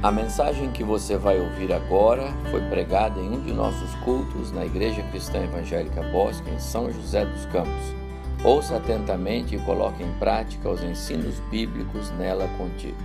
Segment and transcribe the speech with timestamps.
[0.00, 4.64] A mensagem que você vai ouvir agora foi pregada em um de nossos cultos na
[4.64, 7.96] Igreja Cristã Evangélica Bosque, em São José dos Campos.
[8.44, 12.96] Ouça atentamente e coloque em prática os ensinos bíblicos nela contidos.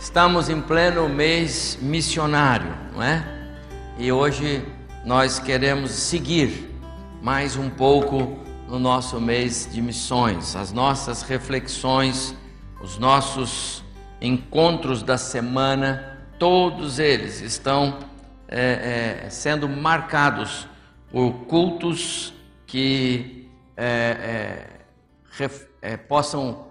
[0.00, 3.24] Estamos em pleno mês missionário, não é?
[3.96, 4.66] E hoje
[5.04, 6.74] nós queremos seguir
[7.22, 12.34] mais um pouco no nosso mês de missões, as nossas reflexões,
[12.82, 13.82] os nossos
[14.20, 17.98] encontros da semana, todos eles estão
[18.46, 20.68] é, é, sendo marcados
[21.10, 22.34] por cultos
[22.66, 24.68] que é,
[25.40, 26.66] é, é possam,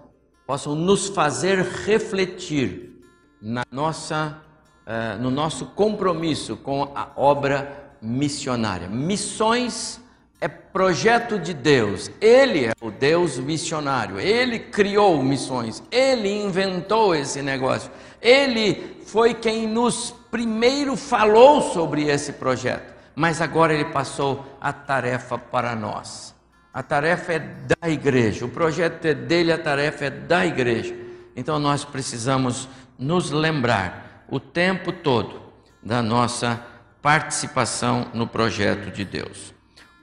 [0.46, 3.02] possam nos fazer refletir
[3.42, 4.40] na nossa,
[4.86, 8.88] é, no nosso compromisso com a obra missionária.
[8.88, 10.00] Missões
[10.40, 12.10] é projeto de Deus.
[12.20, 14.20] Ele é o Deus missionário.
[14.20, 15.82] Ele criou missões.
[15.90, 17.90] Ele inventou esse negócio.
[18.20, 22.94] Ele foi quem nos primeiro falou sobre esse projeto.
[23.14, 26.34] Mas agora ele passou a tarefa para nós.
[26.72, 28.44] A tarefa é da igreja.
[28.44, 30.94] O projeto é dele, a tarefa é da igreja.
[31.34, 35.42] Então nós precisamos nos lembrar o tempo todo
[35.82, 36.62] da nossa
[37.02, 39.57] participação no projeto de Deus.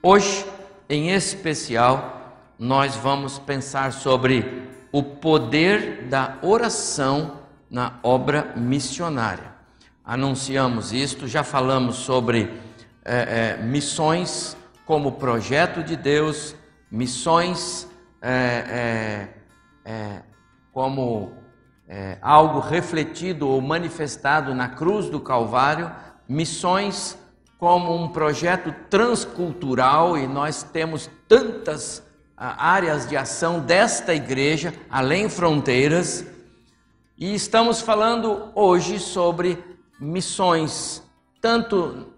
[0.08, 0.46] Hoje,
[0.88, 9.52] em especial, nós vamos pensar sobre o poder da oração na obra missionária.
[10.04, 12.54] Anunciamos isto, já falamos sobre
[13.04, 16.54] é, é, missões como projeto de Deus,
[16.88, 17.88] missões
[18.22, 19.26] é,
[20.72, 21.32] como
[22.22, 25.90] algo refletido ou manifestado na cruz do Calvário,
[26.28, 27.18] missões
[27.58, 32.02] como um projeto transcultural e nós temos tantas
[32.36, 36.26] ah, áreas de ação desta igreja, além fronteiras,
[37.16, 39.58] e estamos falando hoje sobre
[39.98, 41.02] missões,
[41.40, 42.12] tanto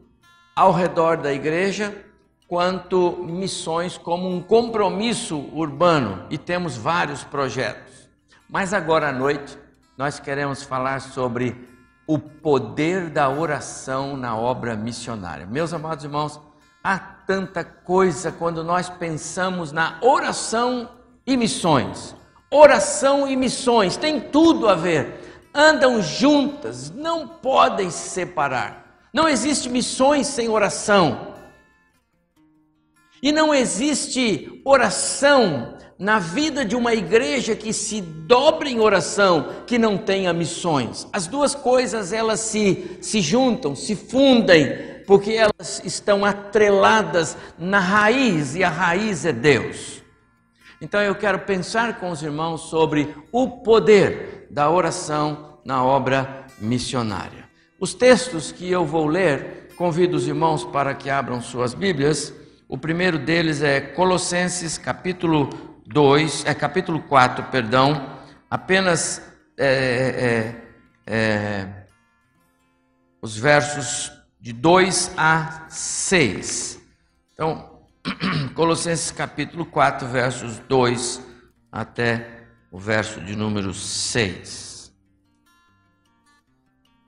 [0.57, 2.05] ao redor da igreja,
[2.49, 8.09] quanto missões como um compromisso urbano, e temos vários projetos.
[8.49, 9.57] Mas agora à noite
[9.97, 11.55] nós queremos falar sobre
[12.09, 15.47] o poder da oração na obra missionária.
[15.47, 16.41] Meus amados irmãos,
[16.83, 20.89] há tanta coisa quando nós pensamos na oração
[21.27, 22.17] e missões.
[22.51, 28.87] Oração e missões tem tudo a ver, andam juntas, não podem se separar.
[29.13, 31.35] Não existe missões sem oração.
[33.23, 39.79] E não existe oração na vida de uma igreja que se dobre em oração, que
[39.79, 41.09] não tenha missões.
[41.13, 48.55] As duas coisas elas se, se juntam, se fundem, porque elas estão atreladas na raiz,
[48.55, 50.03] e a raiz é Deus.
[50.81, 57.49] Então eu quero pensar com os irmãos sobre o poder da oração na obra missionária.
[57.81, 62.33] Os textos que eu vou ler, convido os irmãos para que abram suas Bíblias.
[62.69, 65.49] O primeiro deles é Colossenses capítulo
[65.89, 68.19] 2, é capítulo 4, perdão,
[68.51, 69.23] apenas
[69.57, 70.63] é,
[71.07, 71.69] é, é,
[73.23, 76.79] os versos de 2 a 6.
[77.33, 77.81] Então,
[78.55, 81.23] Colossenses capítulo 4, versos 2
[81.73, 84.93] até o verso de número 6.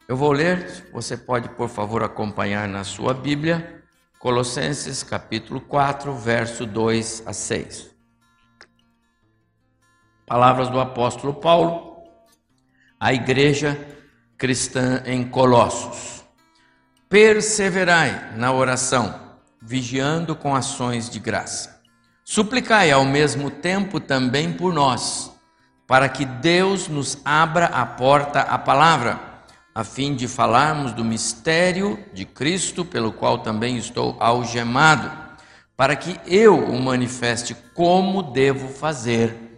[0.08, 3.84] Eu vou ler, você pode, por favor, acompanhar na sua Bíblia,
[4.18, 7.90] Colossenses capítulo 4, verso 2 a 6.
[10.30, 12.04] Palavras do apóstolo Paulo
[13.00, 13.76] à igreja
[14.38, 16.22] cristã em Colossos.
[17.08, 19.12] Perseverai na oração,
[19.60, 21.82] vigiando com ações de graça.
[22.24, 25.32] Suplicai ao mesmo tempo também por nós,
[25.84, 29.18] para que Deus nos abra a porta à palavra,
[29.74, 35.10] a fim de falarmos do mistério de Cristo, pelo qual também estou algemado,
[35.76, 39.49] para que eu o manifeste como devo fazer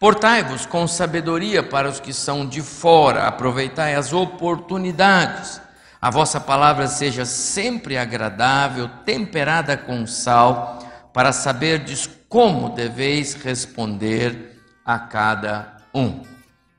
[0.00, 5.60] Portai-vos com sabedoria para os que são de fora, aproveitai as oportunidades.
[6.00, 10.78] A vossa palavra seja sempre agradável, temperada com sal,
[11.12, 16.22] para saberdes como deveis responder a cada um.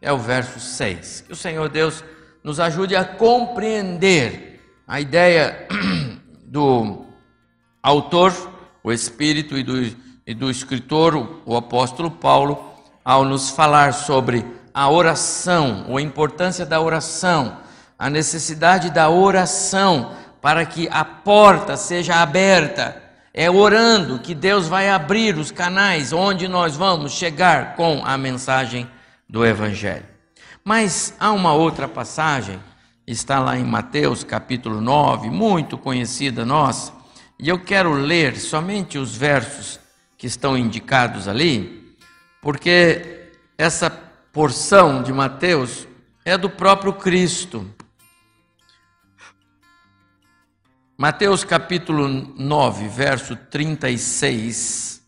[0.02, 1.26] É o verso 6.
[1.28, 2.04] Que o Senhor Deus
[2.44, 5.68] nos ajude a compreender a ideia
[6.44, 7.06] do
[7.84, 8.34] autor,
[8.84, 9.96] o Espírito e do,
[10.26, 12.71] e do escritor, o apóstolo Paulo
[13.04, 17.58] ao nos falar sobre a oração, ou a importância da oração,
[17.98, 20.12] a necessidade da oração
[20.42, 23.02] para que a porta seja aberta
[23.34, 28.90] é orando que Deus vai abrir os canais onde nós vamos chegar com a mensagem
[29.30, 30.06] do Evangelho.
[30.64, 32.60] Mas há uma outra passagem,
[33.08, 36.92] está lá em Mateus capítulo 9, muito conhecida nossa,
[37.40, 39.80] e eu quero ler somente os versos
[40.18, 41.81] que estão indicados ali,
[42.42, 45.88] porque essa porção de Mateus
[46.26, 47.72] é do próprio Cristo.
[50.98, 55.04] Mateus capítulo 9, verso 36,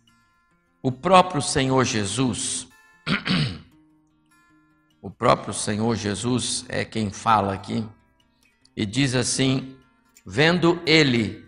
[0.82, 2.68] o próprio Senhor Jesus,
[5.02, 7.88] o próprio Senhor Jesus é quem fala aqui,
[8.76, 9.78] e diz assim:
[10.26, 11.46] vendo ele,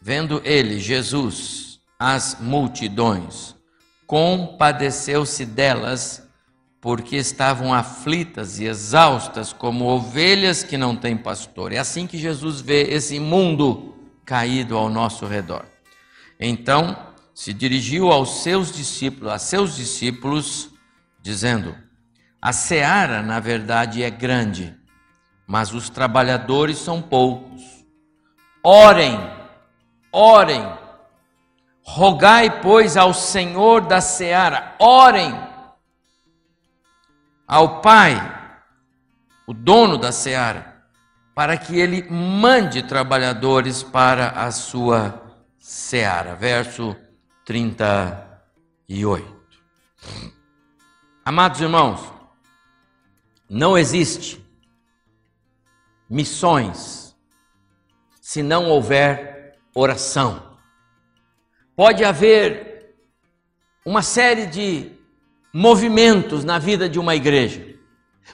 [0.00, 3.53] vendo ele, Jesus, as multidões,
[4.06, 6.22] compadeceu-se delas
[6.80, 11.72] porque estavam aflitas e exaustas como ovelhas que não têm pastor.
[11.72, 15.64] É assim que Jesus vê esse mundo caído ao nosso redor.
[16.38, 16.94] Então,
[17.34, 20.70] se dirigiu aos seus discípulos, a seus discípulos,
[21.22, 21.74] dizendo:
[22.40, 24.76] A seara, na verdade, é grande,
[25.46, 27.62] mas os trabalhadores são poucos.
[28.62, 29.18] Orem,
[30.12, 30.83] orem.
[31.86, 35.38] Rogai, pois, ao Senhor da seara, orem
[37.46, 38.16] ao Pai,
[39.46, 40.82] o dono da seara,
[41.34, 45.22] para que ele mande trabalhadores para a sua
[45.58, 46.34] seara.
[46.34, 46.96] Verso
[47.44, 49.34] 38.
[51.22, 52.00] Amados irmãos,
[53.48, 54.42] não existe
[56.08, 57.14] missões
[58.20, 60.53] se não houver oração.
[61.76, 62.94] Pode haver
[63.84, 64.92] uma série de
[65.52, 67.74] movimentos na vida de uma igreja.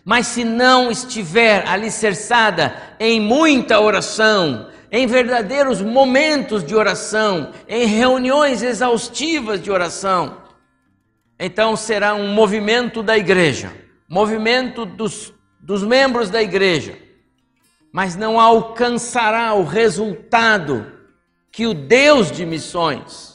[0.04, 8.62] Mas se não estiver alicerçada em muita oração, em verdadeiros momentos de oração, em reuniões
[8.62, 10.38] exaustivas de oração,
[11.38, 13.72] então será um movimento da igreja,
[14.08, 16.96] movimento dos, dos membros da igreja,
[17.92, 20.92] mas não alcançará o resultado
[21.50, 23.29] que o Deus de missões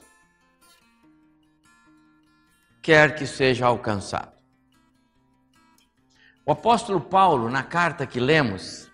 [2.85, 4.31] quer que seja alcançado.
[6.45, 8.87] O apóstolo Paulo, na carta que lemos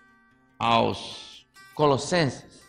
[0.58, 2.62] aos Colossenses,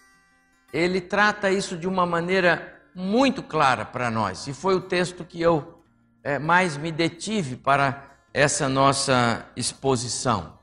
[0.73, 5.41] ele trata isso de uma maneira muito clara para nós, e foi o texto que
[5.41, 5.81] eu
[6.21, 10.59] é, mais me detive para essa nossa exposição.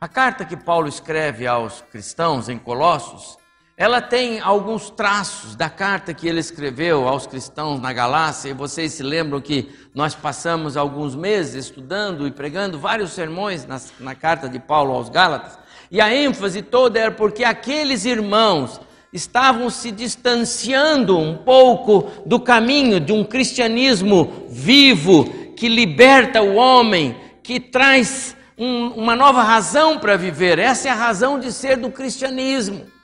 [0.00, 3.36] A carta que Paulo escreve aos cristãos em Colossos
[3.80, 8.94] ela tem alguns traços da carta que ele escreveu aos cristãos na Galácia, e vocês
[8.94, 14.48] se lembram que nós passamos alguns meses estudando e pregando vários sermões na, na carta
[14.48, 15.56] de Paulo aos Gálatas,
[15.92, 18.80] e a ênfase toda era porque aqueles irmãos
[19.12, 27.16] estavam se distanciando um pouco do caminho de um cristianismo vivo, que liberta o homem,
[27.44, 30.58] que traz um, uma nova razão para viver.
[30.58, 32.97] Essa é a razão de ser do cristianismo.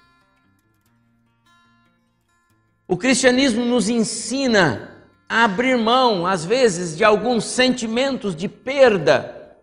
[2.86, 4.90] O cristianismo nos ensina
[5.28, 9.56] a abrir mão, às vezes, de alguns sentimentos de perda,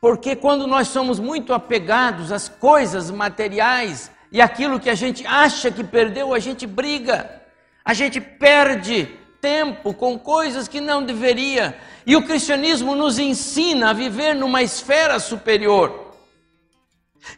[0.00, 5.70] porque quando nós somos muito apegados às coisas materiais e aquilo que a gente acha
[5.70, 7.42] que perdeu, a gente briga,
[7.82, 9.08] a gente perde
[9.40, 11.76] tempo com coisas que não deveria.
[12.06, 16.05] E o cristianismo nos ensina a viver numa esfera superior.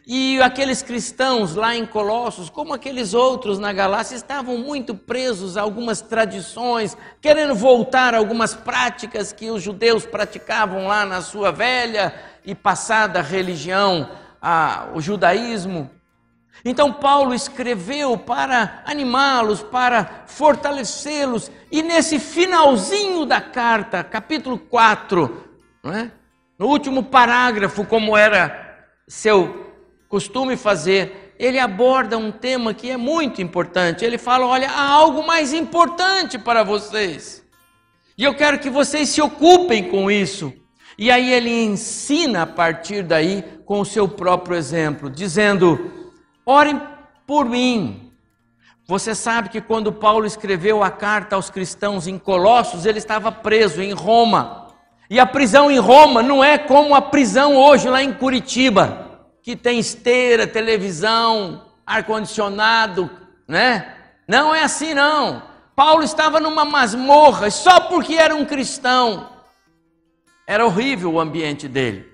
[0.05, 5.61] E aqueles cristãos lá em Colossos, como aqueles outros na Galácia, estavam muito presos a
[5.61, 12.13] algumas tradições, querendo voltar a algumas práticas que os judeus praticavam lá na sua velha
[12.45, 14.09] e passada religião,
[14.41, 15.89] a, o judaísmo.
[16.65, 25.49] Então Paulo escreveu para animá-los, para fortalecê-los, e nesse finalzinho da carta, capítulo 4,
[25.85, 26.11] é?
[26.57, 29.68] no último parágrafo, como era seu
[30.09, 34.03] costume fazer, ele aborda um tema que é muito importante.
[34.03, 37.45] Ele fala: olha, há algo mais importante para vocês.
[38.17, 40.51] E eu quero que vocês se ocupem com isso.
[40.97, 46.09] E aí ele ensina a partir daí com o seu próprio exemplo, dizendo:
[46.45, 46.81] orem
[47.25, 48.11] por mim.
[48.85, 53.83] Você sabe que quando Paulo escreveu a carta aos cristãos em Colossos, ele estava preso
[53.83, 54.67] em Roma.
[55.07, 59.08] E a prisão em Roma não é como a prisão hoje lá em Curitiba
[59.41, 63.09] que tem esteira, televisão, ar-condicionado,
[63.47, 63.95] né?
[64.27, 65.43] Não é assim não.
[65.75, 69.29] Paulo estava numa masmorra só porque era um cristão.
[70.45, 72.09] Era horrível o ambiente dele.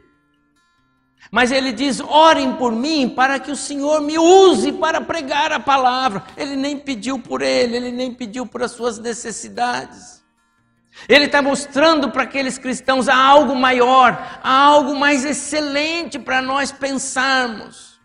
[1.32, 5.60] Mas ele diz: orem por mim para que o Senhor me use para pregar a
[5.60, 6.24] palavra.
[6.38, 10.24] Ele nem pediu por ele, ele nem pediu por as suas necessidades.
[11.08, 16.72] Ele está mostrando para aqueles cristãos há algo maior, há algo mais excelente para nós
[16.72, 18.00] pensarmos.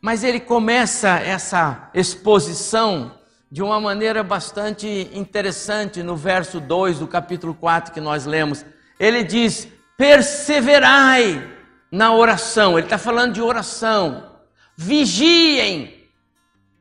[0.00, 3.18] Mas ele começa essa exposição
[3.50, 8.64] de uma maneira bastante interessante no verso 2 do capítulo 4 que nós lemos.
[8.98, 11.52] Ele diz: perseverai
[11.90, 14.30] na oração, ele está falando de oração.
[14.76, 16.03] Vigiem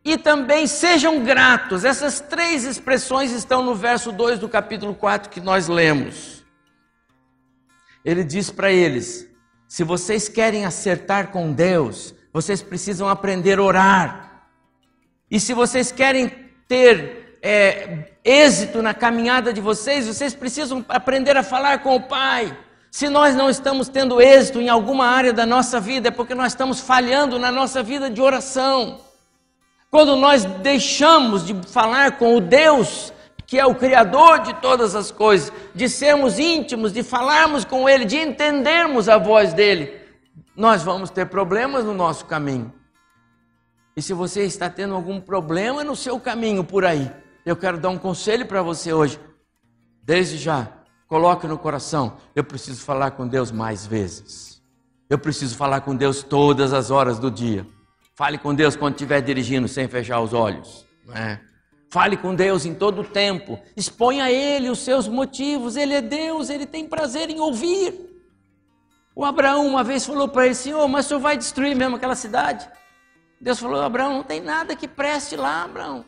[0.04, 1.86] e também sejam gratos.
[1.86, 6.44] Essas três expressões estão no verso 2 do capítulo 4 que nós lemos.
[8.04, 9.28] Ele diz para eles:
[9.68, 14.48] se vocês querem acertar com Deus, vocês precisam aprender a orar.
[15.32, 16.30] E se vocês querem
[16.68, 22.56] ter é, êxito na caminhada de vocês, vocês precisam aprender a falar com o Pai.
[22.92, 26.52] Se nós não estamos tendo êxito em alguma área da nossa vida, é porque nós
[26.52, 29.00] estamos falhando na nossa vida de oração.
[29.94, 33.14] Quando nós deixamos de falar com o Deus,
[33.46, 38.04] que é o Criador de todas as coisas, de sermos íntimos, de falarmos com Ele,
[38.04, 39.94] de entendermos a voz dEle,
[40.56, 42.74] nós vamos ter problemas no nosso caminho.
[43.96, 47.12] E se você está tendo algum problema no seu caminho por aí,
[47.46, 49.20] eu quero dar um conselho para você hoje.
[50.04, 50.70] Desde já,
[51.14, 54.60] Coloque no coração: eu preciso falar com Deus mais vezes.
[55.08, 57.68] Eu preciso falar com Deus todas as horas do dia.
[58.16, 60.86] Fale com Deus quando estiver dirigindo sem fechar os olhos.
[61.16, 61.40] É?
[61.90, 63.60] Fale com Deus em todo o tempo.
[63.76, 65.76] Exponha a Ele os seus motivos.
[65.76, 68.14] Ele é Deus, Ele tem prazer em ouvir.
[69.16, 72.16] O Abraão uma vez falou para ele: Senhor, mas o senhor vai destruir mesmo aquela
[72.16, 72.70] cidade?
[73.40, 76.06] Deus falou: Abraão, não tem nada que preste lá, Abraão.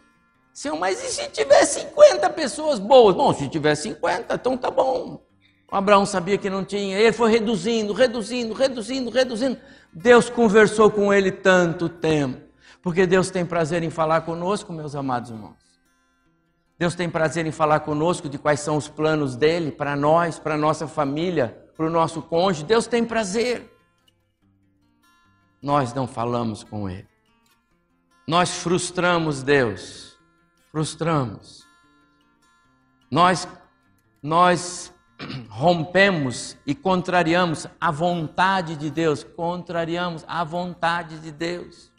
[0.54, 3.16] Senhor, mas e se tiver 50 pessoas boas?
[3.16, 5.25] Bom, se tiver 50, então tá bom.
[5.72, 9.58] Abraão sabia que não tinha, ele foi reduzindo, reduzindo, reduzindo, reduzindo.
[9.92, 12.42] Deus conversou com ele tanto tempo,
[12.82, 15.56] porque Deus tem prazer em falar conosco, meus amados irmãos.
[16.78, 20.58] Deus tem prazer em falar conosco de quais são os planos dele para nós, para
[20.58, 22.66] nossa família, para o nosso cônjuge.
[22.66, 23.72] Deus tem prazer.
[25.62, 27.08] Nós não falamos com ele.
[28.28, 30.16] Nós frustramos Deus
[30.76, 31.66] frustramos.
[33.10, 33.48] Nós,
[34.22, 34.94] nós
[35.50, 41.92] rompemos e contrariamos a vontade de Deus, contrariamos a vontade de Deus.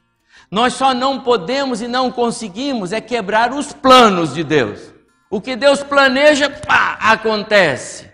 [0.50, 4.94] Nós só não podemos e não conseguimos é quebrar os planos de Deus.
[5.28, 8.10] O que Deus planeja, pá, acontece.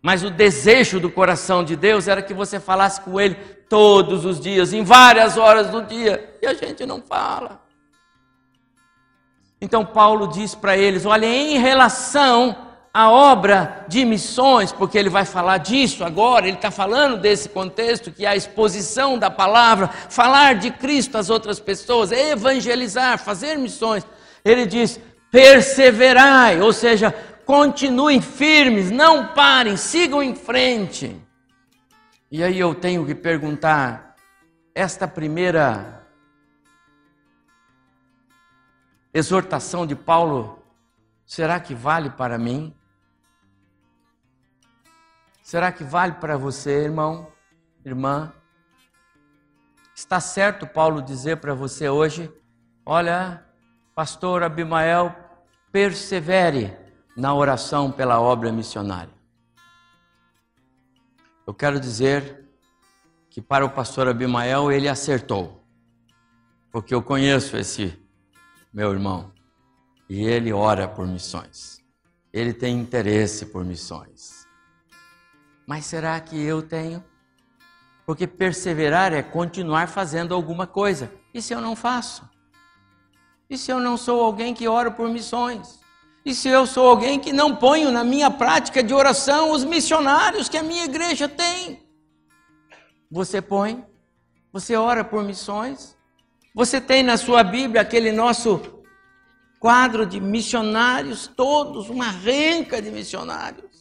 [0.00, 3.34] Mas o desejo do coração de Deus era que você falasse com Ele
[3.68, 7.62] todos os dias, em várias horas do dia, e a gente não fala.
[9.60, 15.24] Então Paulo diz para eles: olha, em relação à obra de missões, porque ele vai
[15.24, 20.56] falar disso agora, ele está falando desse contexto que é a exposição da palavra, falar
[20.56, 24.06] de Cristo às outras pessoas, evangelizar, fazer missões.
[24.44, 27.10] Ele diz: perseverai, ou seja,
[27.46, 31.16] continuem firmes, não parem, sigam em frente.
[32.30, 34.16] E aí eu tenho que perguntar:
[34.74, 36.02] esta primeira
[39.14, 40.62] exortação de Paulo,
[41.24, 42.74] será que vale para mim?
[45.42, 47.26] Será que vale para você, irmão,
[47.84, 48.32] irmã?
[49.94, 52.32] Está certo Paulo dizer para você hoje:
[52.86, 53.44] olha,
[53.92, 55.14] pastor Abimael,
[55.72, 56.76] persevere
[57.16, 59.12] na oração pela obra missionária.
[61.44, 62.48] Eu quero dizer
[63.28, 65.66] que para o pastor Abimael ele acertou,
[66.70, 68.00] porque eu conheço esse
[68.72, 69.32] meu irmão,
[70.08, 71.84] e ele ora por missões.
[72.32, 74.41] Ele tem interesse por missões.
[75.66, 77.04] Mas será que eu tenho?
[78.04, 81.10] Porque perseverar é continuar fazendo alguma coisa.
[81.32, 82.28] E se eu não faço?
[83.48, 85.80] E se eu não sou alguém que ora por missões?
[86.24, 90.48] E se eu sou alguém que não ponho na minha prática de oração os missionários
[90.48, 91.82] que a minha igreja tem?
[93.10, 93.84] Você põe?
[94.52, 95.96] Você ora por missões?
[96.54, 98.82] Você tem na sua Bíblia aquele nosso
[99.58, 103.71] quadro de missionários, todos, uma renca de missionários.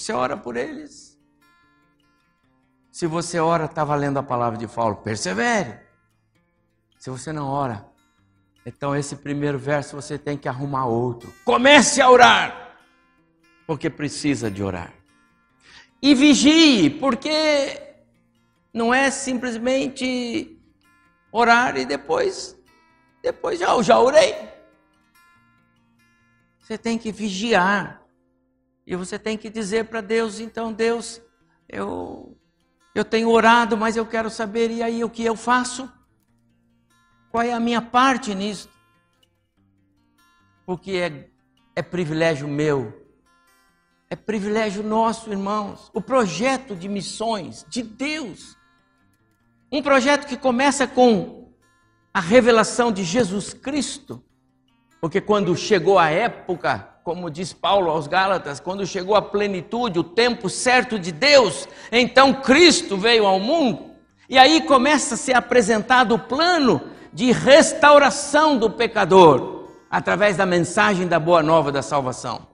[0.00, 1.20] Você ora por eles.
[2.90, 5.78] Se você ora, está valendo a palavra de Paulo, persevere.
[6.98, 7.86] Se você não ora,
[8.64, 11.34] então esse primeiro verso você tem que arrumar outro.
[11.44, 12.78] Comece a orar,
[13.66, 14.90] porque precisa de orar.
[16.00, 17.94] E vigie, porque
[18.72, 20.58] não é simplesmente
[21.30, 22.58] orar e depois,
[23.22, 24.34] depois já, já orei.
[26.58, 27.99] Você tem que vigiar.
[28.90, 31.22] E você tem que dizer para Deus, então, Deus,
[31.68, 32.36] eu
[32.92, 35.88] Eu tenho orado, mas eu quero saber, e aí o que eu faço?
[37.30, 38.68] Qual é a minha parte nisso?
[40.66, 41.30] Porque é,
[41.76, 43.06] é privilégio meu,
[44.10, 45.88] é privilégio nosso, irmãos.
[45.94, 48.56] O projeto de missões de Deus.
[49.70, 51.52] Um projeto que começa com
[52.12, 54.20] a revelação de Jesus Cristo.
[55.00, 60.04] Porque quando chegou a época como diz Paulo aos Gálatas, quando chegou a plenitude, o
[60.04, 63.90] tempo certo de Deus, então Cristo veio ao mundo.
[64.28, 66.80] E aí começa a ser apresentado o plano
[67.12, 72.46] de restauração do pecador, através da mensagem da boa nova da salvação.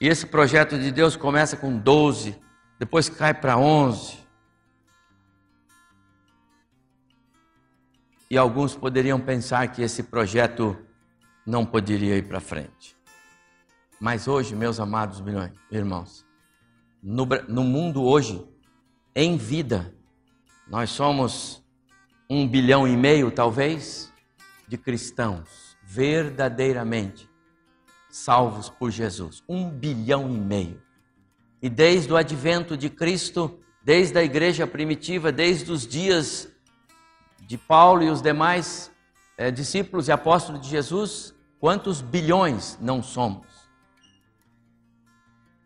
[0.00, 2.38] E esse projeto de Deus começa com 12,
[2.78, 4.24] depois cai para 11.
[8.30, 10.76] E alguns poderiam pensar que esse projeto
[11.46, 12.95] não poderia ir para frente.
[13.98, 15.22] Mas hoje, meus amados
[15.70, 16.26] irmãos,
[17.02, 18.46] no, no mundo hoje,
[19.14, 19.94] em vida,
[20.68, 21.64] nós somos
[22.28, 24.12] um bilhão e meio, talvez,
[24.68, 27.30] de cristãos verdadeiramente
[28.10, 29.42] salvos por Jesus.
[29.48, 30.82] Um bilhão e meio.
[31.62, 36.48] E desde o advento de Cristo, desde a igreja primitiva, desde os dias
[37.40, 38.90] de Paulo e os demais
[39.38, 43.46] é, discípulos e apóstolos de Jesus, quantos bilhões não somos?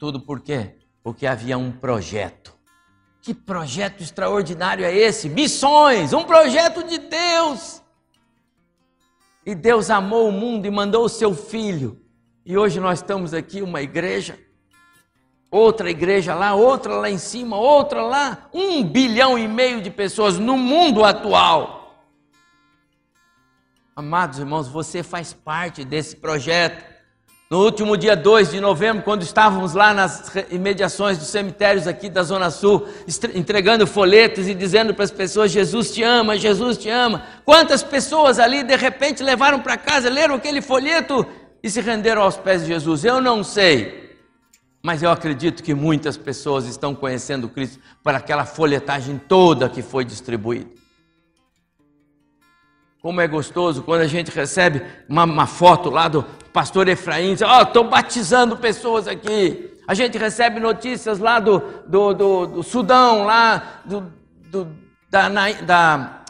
[0.00, 0.76] Tudo por quê?
[1.02, 2.54] Porque havia um projeto.
[3.20, 5.28] Que projeto extraordinário é esse?
[5.28, 7.82] Missões, um projeto de Deus.
[9.44, 12.00] E Deus amou o mundo e mandou o seu filho.
[12.46, 14.38] E hoje nós estamos aqui, uma igreja,
[15.50, 20.38] outra igreja lá, outra lá em cima, outra lá, um bilhão e meio de pessoas
[20.38, 22.02] no mundo atual.
[23.94, 26.99] Amados irmãos, você faz parte desse projeto.
[27.50, 32.22] No último dia 2 de novembro, quando estávamos lá nas imediações dos cemitérios aqui da
[32.22, 32.86] Zona Sul,
[33.34, 37.24] entregando folhetos e dizendo para as pessoas: Jesus te ama, Jesus te ama.
[37.44, 41.26] Quantas pessoas ali de repente levaram para casa, leram aquele folheto
[41.60, 43.04] e se renderam aos pés de Jesus?
[43.04, 44.16] Eu não sei,
[44.80, 50.04] mas eu acredito que muitas pessoas estão conhecendo Cristo por aquela folhetagem toda que foi
[50.04, 50.79] distribuída.
[53.02, 57.42] Como é gostoso quando a gente recebe uma, uma foto lá do pastor Efraim, diz,
[57.42, 59.70] ó, oh, estou batizando pessoas aqui.
[59.88, 64.12] A gente recebe notícias lá do, do, do, do Sudão, lá do,
[64.50, 64.68] do
[65.10, 65.28] da,
[65.62, 66.20] da,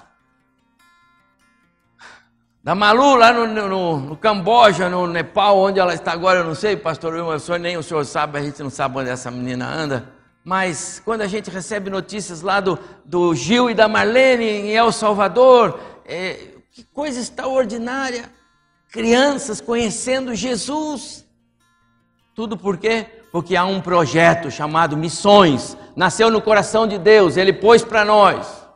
[2.62, 6.54] da Malu, lá no, no, no, Camboja, no Nepal, onde ela está agora, eu não
[6.54, 10.08] sei, pastor senhor, nem o senhor sabe, a gente não sabe onde essa menina anda.
[10.44, 14.90] Mas quando a gente recebe notícias lá do, do Gil e da Marlene em El
[14.92, 18.30] Salvador, é, que coisa extraordinária!
[18.90, 21.24] Crianças conhecendo Jesus.
[22.34, 23.06] Tudo por quê?
[23.30, 28.66] Porque há um projeto chamado Missões, nasceu no coração de Deus, ele pôs para nós.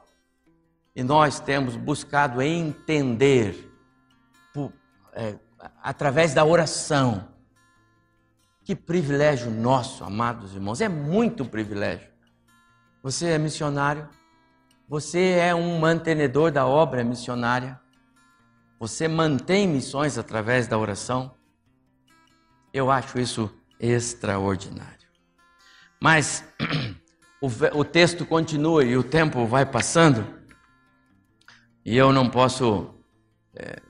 [0.95, 3.73] E nós temos buscado entender,
[4.53, 4.73] por,
[5.13, 5.35] é,
[5.83, 7.29] através da oração.
[8.63, 12.09] Que privilégio nosso, amados irmãos, é muito privilégio.
[13.03, 14.09] Você é missionário,
[14.89, 17.79] você é um mantenedor da obra missionária.
[18.79, 21.35] Você mantém missões através da oração?
[22.73, 25.09] Eu acho isso extraordinário.
[26.01, 26.45] Mas
[27.41, 30.27] o, o texto continua e o tempo vai passando,
[31.85, 32.95] e eu não posso
[33.55, 33.81] é,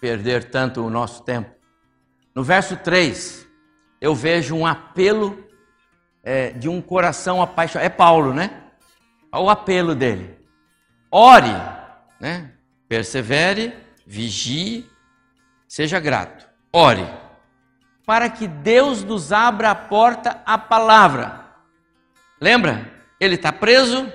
[0.00, 1.54] perder tanto o nosso tempo.
[2.34, 3.46] No verso 3,
[4.00, 5.44] eu vejo um apelo
[6.22, 7.86] é, de um coração apaixonado.
[7.86, 8.62] É Paulo, né?
[9.30, 10.38] Olha o apelo dele.
[11.10, 11.52] Ore,
[12.20, 12.53] né?
[12.88, 13.74] Persevere,
[14.06, 14.88] vigie,
[15.66, 16.46] seja grato.
[16.72, 17.06] Ore,
[18.04, 21.44] para que Deus nos abra a porta à palavra.
[22.40, 22.92] Lembra?
[23.18, 24.12] Ele está preso,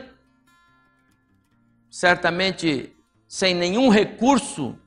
[1.89, 2.95] certamente
[3.27, 4.77] sem nenhum recurso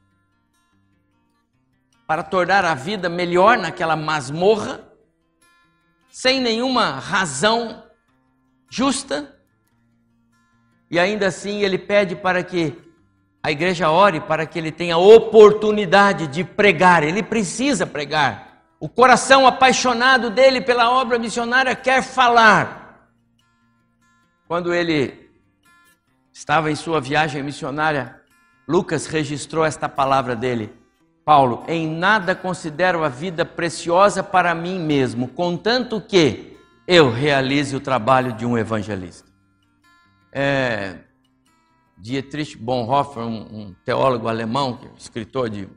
[2.07, 4.87] para tornar a vida melhor naquela masmorra,
[6.11, 7.85] sem nenhuma razão
[8.69, 9.35] justa,
[10.91, 12.77] e ainda assim ele pede para que
[13.43, 18.63] a igreja ore para que ele tenha oportunidade de pregar, ele precisa pregar.
[18.79, 23.09] O coração apaixonado dele pela obra missionária quer falar.
[24.47, 25.31] Quando ele
[26.33, 28.21] estava em sua viagem missionária,
[28.67, 30.73] Lucas registrou esta palavra dele.
[31.25, 37.81] Paulo, em nada considero a vida preciosa para mim mesmo, contanto que eu realize o
[37.81, 39.31] trabalho de um evangelista.
[40.33, 40.99] É,
[42.03, 45.69] Dietrich Bonhoeffer, um, um teólogo alemão, é escritor de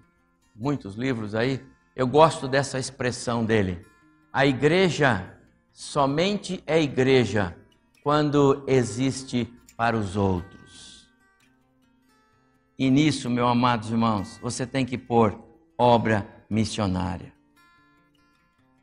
[0.56, 1.64] muitos livros aí,
[1.96, 3.86] eu gosto dessa expressão dele.
[4.34, 5.38] A igreja
[5.72, 7.56] somente é igreja
[8.02, 11.08] quando existe para os outros.
[12.78, 15.40] E nisso, meus amados irmãos, você tem que pôr
[15.78, 17.32] obra missionária.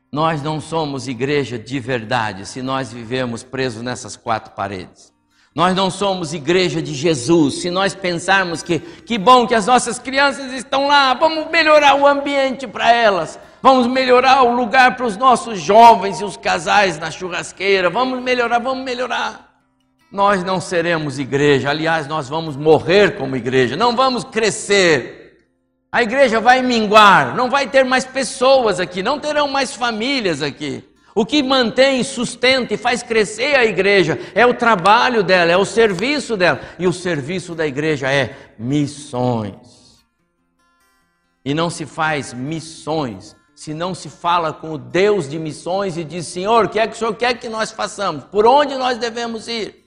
[0.09, 5.12] Nós não somos igreja de verdade se nós vivemos presos nessas quatro paredes.
[5.55, 7.61] Nós não somos igreja de Jesus.
[7.61, 12.07] Se nós pensarmos que que bom que as nossas crianças estão lá, vamos melhorar o
[12.07, 17.11] ambiente para elas, vamos melhorar o lugar para os nossos jovens e os casais na
[17.11, 19.53] churrasqueira, vamos melhorar, vamos melhorar.
[20.11, 25.21] Nós não seremos igreja, aliás, nós vamos morrer como igreja, não vamos crescer.
[25.91, 30.83] A igreja vai minguar, não vai ter mais pessoas aqui, não terão mais famílias aqui.
[31.15, 35.65] O que mantém, sustenta e faz crescer a igreja é o trabalho dela, é o
[35.65, 36.59] serviço dela.
[36.79, 40.03] E o serviço da igreja é missões.
[41.45, 46.03] E não se faz missões se não se fala com o Deus de missões e
[46.03, 48.25] diz: Senhor, o que é que o Senhor quer que nós façamos?
[48.25, 49.85] Por onde nós devemos ir?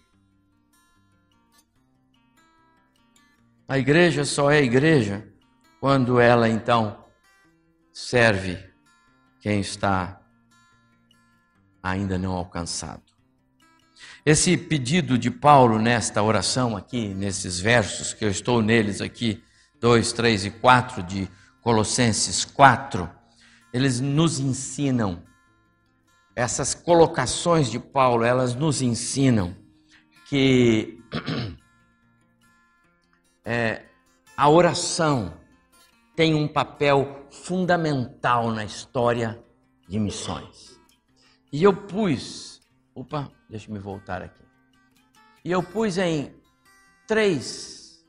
[3.69, 5.27] A igreja só é igreja
[5.81, 7.05] quando ela então
[7.93, 8.59] serve
[9.41, 10.21] quem está
[11.90, 13.03] ainda não alcançado.
[14.25, 19.42] Esse pedido de Paulo nesta oração aqui, nesses versos que eu estou neles aqui,
[19.81, 21.29] 2, 3 e 4 de
[21.62, 23.09] Colossenses 4,
[23.72, 25.22] eles nos ensinam,
[26.35, 29.57] essas colocações de Paulo, elas nos ensinam
[30.29, 30.99] que
[33.44, 33.85] é,
[34.37, 35.35] a oração
[36.16, 39.42] tem um papel fundamental na história
[39.88, 40.77] de missões.
[41.53, 42.61] E eu pus,
[42.95, 44.43] opa, deixa me voltar aqui.
[45.45, 46.35] E eu pus em
[47.07, 48.05] três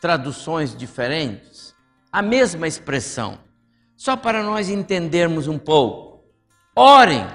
[0.00, 1.74] traduções diferentes
[2.10, 3.38] a mesma expressão,
[3.96, 6.24] só para nós entendermos um pouco.
[6.74, 7.26] Orem,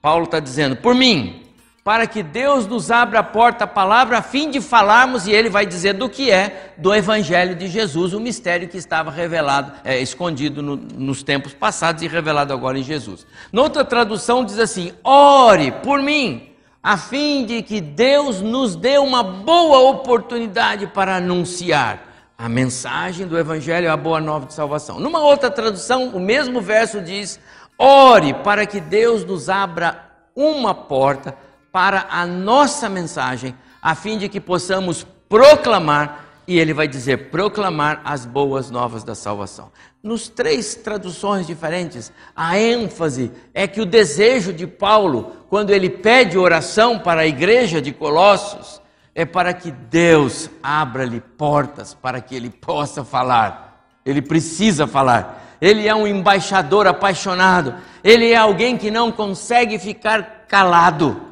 [0.00, 1.41] Paulo está dizendo, por mim,
[1.84, 5.50] para que Deus nos abra a porta à palavra a fim de falarmos, e ele
[5.50, 10.00] vai dizer do que é do Evangelho de Jesus, o mistério que estava revelado, é,
[10.00, 13.26] escondido no, nos tempos passados e revelado agora em Jesus.
[13.52, 19.24] Noutra tradução diz assim: ore por mim, a fim de que Deus nos dê uma
[19.24, 25.00] boa oportunidade para anunciar a mensagem do Evangelho, a boa nova de salvação.
[25.00, 27.40] Numa outra tradução, o mesmo verso diz:
[27.76, 31.36] ore para que Deus nos abra uma porta
[31.72, 38.02] para a nossa mensagem, a fim de que possamos proclamar, e ele vai dizer proclamar
[38.04, 39.72] as boas novas da salvação.
[40.02, 46.36] Nos três traduções diferentes, a ênfase é que o desejo de Paulo, quando ele pede
[46.36, 48.82] oração para a igreja de Colossos,
[49.14, 53.86] é para que Deus abra-lhe portas para que ele possa falar.
[54.04, 55.56] Ele precisa falar.
[55.60, 57.74] Ele é um embaixador apaixonado.
[58.02, 61.31] Ele é alguém que não consegue ficar calado.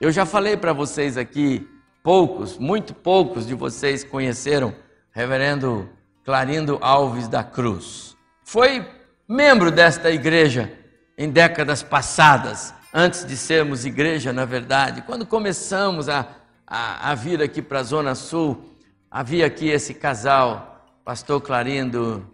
[0.00, 1.68] Eu já falei para vocês aqui,
[2.02, 4.74] poucos, muito poucos de vocês conheceram
[5.12, 5.90] Reverendo
[6.24, 8.16] Clarindo Alves da Cruz.
[8.42, 8.88] Foi
[9.28, 10.72] membro desta igreja
[11.18, 15.02] em décadas passadas, antes de sermos igreja, na verdade.
[15.02, 16.26] Quando começamos a,
[16.66, 18.74] a, a vir aqui para a Zona Sul,
[19.10, 22.26] havia aqui esse casal, Pastor Clarindo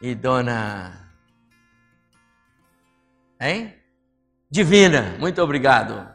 [0.00, 1.10] e Dona.
[3.38, 3.74] Hein?
[4.50, 6.11] Divina, muito obrigado.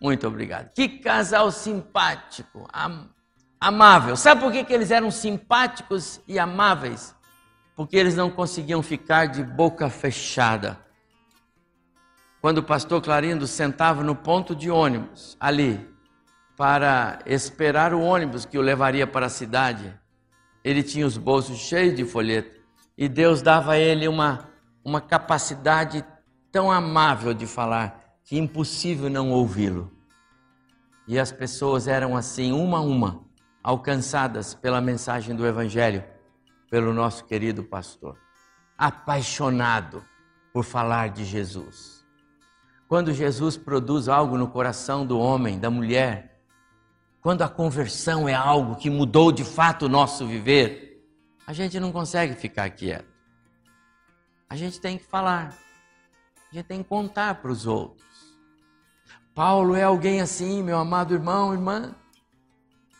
[0.00, 0.72] Muito obrigado.
[0.72, 3.10] Que casal simpático, am
[3.60, 4.16] amável.
[4.16, 7.14] Sabe por que, que eles eram simpáticos e amáveis?
[7.76, 10.78] Porque eles não conseguiam ficar de boca fechada.
[12.40, 15.86] Quando o pastor Clarindo sentava no ponto de ônibus, ali,
[16.56, 19.94] para esperar o ônibus que o levaria para a cidade,
[20.64, 22.58] ele tinha os bolsos cheios de folheto.
[22.96, 24.48] E Deus dava a ele uma,
[24.82, 26.02] uma capacidade
[26.50, 29.90] tão amável de falar que impossível não ouvi-lo.
[31.06, 33.24] E as pessoas eram assim, uma a uma,
[33.62, 36.04] alcançadas pela mensagem do Evangelho,
[36.70, 38.16] pelo nosso querido pastor,
[38.78, 40.04] apaixonado
[40.52, 42.06] por falar de Jesus.
[42.88, 46.40] Quando Jesus produz algo no coração do homem, da mulher,
[47.20, 51.04] quando a conversão é algo que mudou de fato o nosso viver,
[51.46, 53.10] a gente não consegue ficar quieto.
[54.48, 55.56] A gente tem que falar,
[56.50, 58.09] a gente tem que contar para os outros.
[59.40, 61.94] Paulo é alguém assim, meu amado irmão, irmã.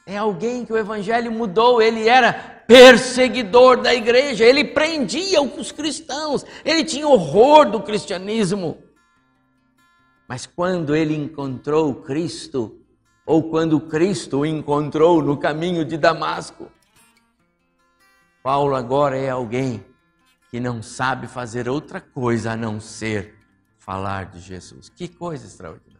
[0.06, 2.32] É alguém que o evangelho mudou, ele era
[2.66, 8.78] perseguidor da igreja, ele prendia os cristãos, ele tinha horror do cristianismo.
[10.26, 12.80] Mas quando ele encontrou Cristo,
[13.26, 16.72] ou quando Cristo o encontrou no caminho de Damasco,
[18.42, 19.84] Paulo agora é alguém
[20.50, 23.34] que não sabe fazer outra coisa a não ser
[23.76, 24.88] falar de Jesus.
[24.88, 25.99] Que coisa extraordinária.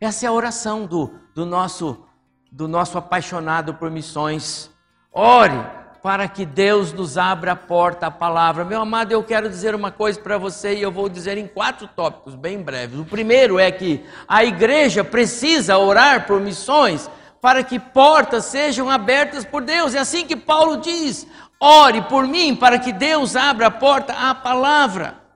[0.00, 2.04] Essa é a oração do, do, nosso,
[2.50, 4.70] do nosso apaixonado por missões.
[5.12, 8.64] Ore para que Deus nos abra a porta à palavra.
[8.64, 11.88] Meu amado, eu quero dizer uma coisa para você e eu vou dizer em quatro
[11.88, 12.98] tópicos bem breves.
[12.98, 19.44] O primeiro é que a igreja precisa orar por missões para que portas sejam abertas
[19.44, 19.94] por Deus.
[19.94, 21.26] É assim que Paulo diz:
[21.60, 25.27] ore por mim para que Deus abra a porta à palavra.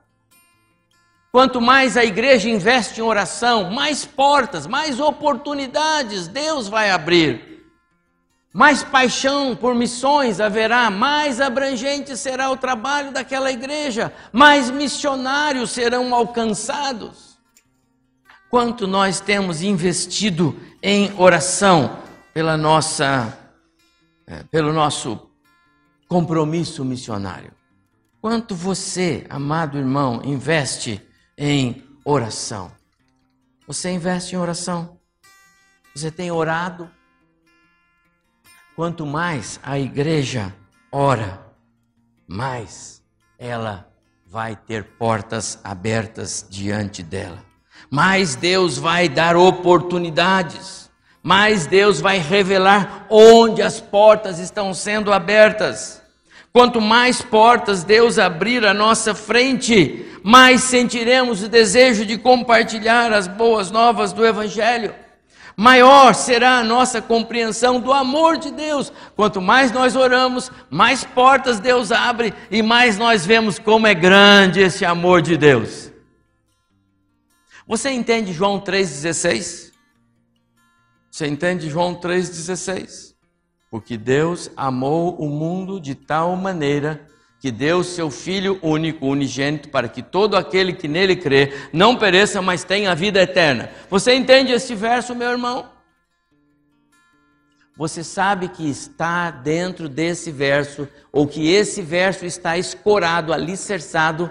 [1.33, 7.65] Quanto mais a igreja investe em oração, mais portas, mais oportunidades Deus vai abrir.
[8.53, 16.13] Mais paixão por missões haverá, mais abrangente será o trabalho daquela igreja, mais missionários serão
[16.13, 17.39] alcançados.
[18.47, 21.97] Quanto nós temos investido em oração
[22.31, 23.35] pela nossa,
[24.27, 25.19] é, pelo nosso
[26.07, 27.51] compromisso missionário?
[28.21, 31.01] Quanto você, amado irmão, investe
[31.37, 32.71] em oração?
[33.65, 34.97] Você investe em oração?
[35.95, 36.89] Você tem orado?
[38.75, 40.53] Quanto mais a igreja
[40.91, 41.39] ora,
[42.27, 43.03] mais
[43.37, 43.87] ela
[44.25, 47.43] vai ter portas abertas diante dela.
[47.89, 50.89] Mais Deus vai dar oportunidades.
[51.21, 56.02] Mais Deus vai revelar onde as portas estão sendo abertas.
[56.53, 63.27] Quanto mais portas Deus abrir à nossa frente, mais sentiremos o desejo de compartilhar as
[63.27, 64.93] boas novas do Evangelho
[65.55, 68.91] maior será a nossa compreensão do amor de Deus.
[69.15, 74.59] Quanto mais nós oramos, mais portas Deus abre e mais nós vemos como é grande
[74.59, 75.91] esse amor de Deus.
[77.67, 79.71] Você entende João 3,16?
[81.09, 83.12] Você entende João 3,16?
[83.73, 87.07] Porque Deus amou o mundo de tal maneira
[87.39, 92.39] que deu seu Filho único, unigênito, para que todo aquele que nele crê não pereça,
[92.39, 93.71] mas tenha a vida eterna.
[93.89, 95.71] Você entende este verso, meu irmão?
[97.75, 104.29] Você sabe que está dentro desse verso, ou que esse verso está escorado, alicerçado,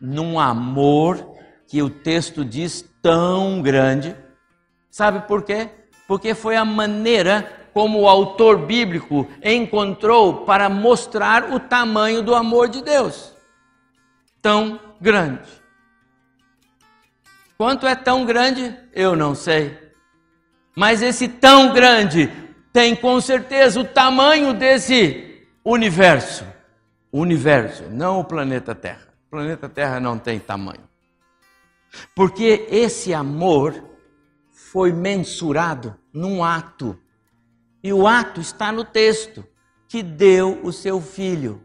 [0.00, 1.36] num amor
[1.68, 4.16] que o texto diz tão grande.
[4.90, 5.68] Sabe por quê?
[6.08, 12.68] Porque foi a maneira como o autor bíblico encontrou para mostrar o tamanho do amor
[12.68, 13.34] de Deus.
[14.40, 15.48] Tão grande.
[17.56, 18.74] Quanto é tão grande?
[18.92, 19.78] Eu não sei.
[20.76, 22.30] Mas esse tão grande
[22.72, 26.44] tem com certeza o tamanho desse universo.
[27.10, 29.06] O universo, não o planeta Terra.
[29.26, 30.88] O planeta Terra não tem tamanho.
[32.14, 33.84] Porque esse amor
[34.50, 36.98] foi mensurado num ato
[37.82, 39.44] e o ato está no texto,
[39.88, 41.62] que deu o seu filho.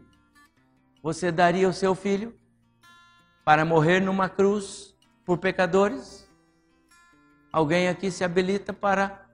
[1.02, 2.36] Você daria o seu filho
[3.44, 6.28] para morrer numa cruz por pecadores?
[7.52, 9.26] Alguém aqui se habilita para.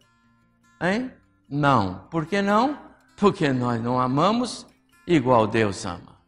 [0.81, 1.12] Hein?
[1.49, 2.07] Não.
[2.11, 2.79] Por que não?
[3.16, 4.66] Porque nós não amamos
[5.07, 6.18] igual Deus ama.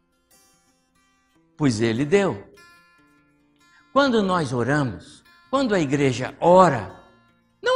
[1.55, 2.51] Pois Ele deu.
[3.93, 6.96] Quando nós oramos, quando a igreja ora,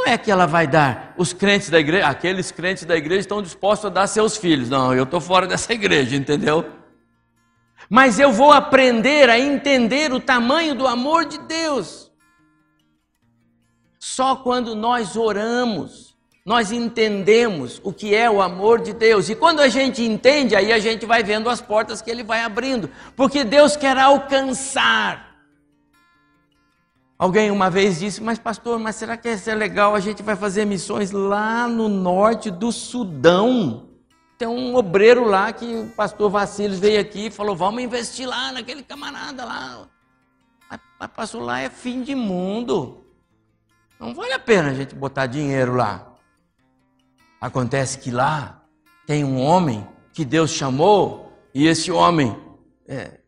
[0.04, 3.40] não é que ela vai dar, os crentes da igreja, aqueles crentes da igreja estão
[3.40, 4.68] dispostos a dar seus filhos.
[4.68, 6.66] Não, eu estou fora dessa igreja, entendeu?
[7.88, 12.10] Mas eu vou aprender a entender o tamanho do amor de Deus.
[13.98, 19.28] Só quando nós oramos, nós entendemos o que é o amor de Deus.
[19.28, 22.42] E quando a gente entende, aí a gente vai vendo as portas que Ele vai
[22.42, 22.90] abrindo.
[23.14, 25.31] Porque Deus quer alcançar
[27.18, 29.94] Alguém uma vez disse, mas pastor, mas será que isso é legal?
[29.94, 33.88] A gente vai fazer missões lá no norte do Sudão.
[34.36, 38.50] Tem um obreiro lá que o pastor Vacilos veio aqui e falou: vamos investir lá
[38.50, 39.86] naquele camarada lá.
[40.98, 43.04] Mas, pastor, lá é fim de mundo.
[44.00, 46.12] Não vale a pena a gente botar dinheiro lá.
[47.40, 48.64] Acontece que lá
[49.06, 52.36] tem um homem que Deus chamou, e esse homem
[52.88, 53.20] é,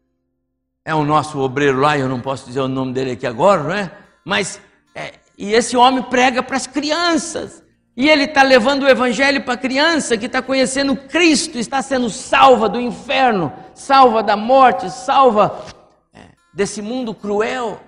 [0.84, 3.72] é o nosso obreiro lá, eu não posso dizer o nome dele aqui agora, não
[3.72, 3.90] é?
[4.24, 4.60] Mas,
[4.94, 7.62] é, e esse homem prega para as crianças.
[7.96, 12.10] E ele está levando o evangelho para a criança que está conhecendo Cristo, está sendo
[12.10, 15.64] salva do inferno, salva da morte, salva
[16.12, 17.80] é, desse mundo cruel,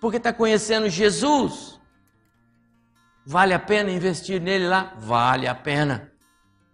[0.00, 1.80] porque está conhecendo Jesus.
[3.26, 4.92] Vale a pena investir nele lá?
[4.98, 6.12] Vale a pena.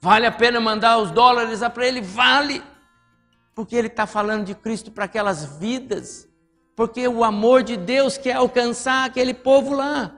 [0.00, 2.00] Vale a pena mandar os dólares para ele?
[2.00, 2.60] Vale
[3.60, 6.26] porque ele está falando de Cristo para aquelas vidas,
[6.74, 10.14] porque o amor de Deus quer alcançar aquele povo lá.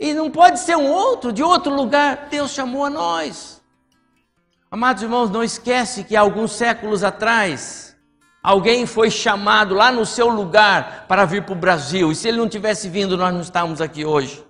[0.00, 2.28] E não pode ser um outro, de outro lugar.
[2.30, 3.62] Deus chamou a nós.
[4.70, 7.94] Amados irmãos, não esquece que alguns séculos atrás,
[8.42, 12.10] alguém foi chamado lá no seu lugar para vir para o Brasil.
[12.10, 14.42] E se ele não tivesse vindo, nós não estávamos aqui hoje.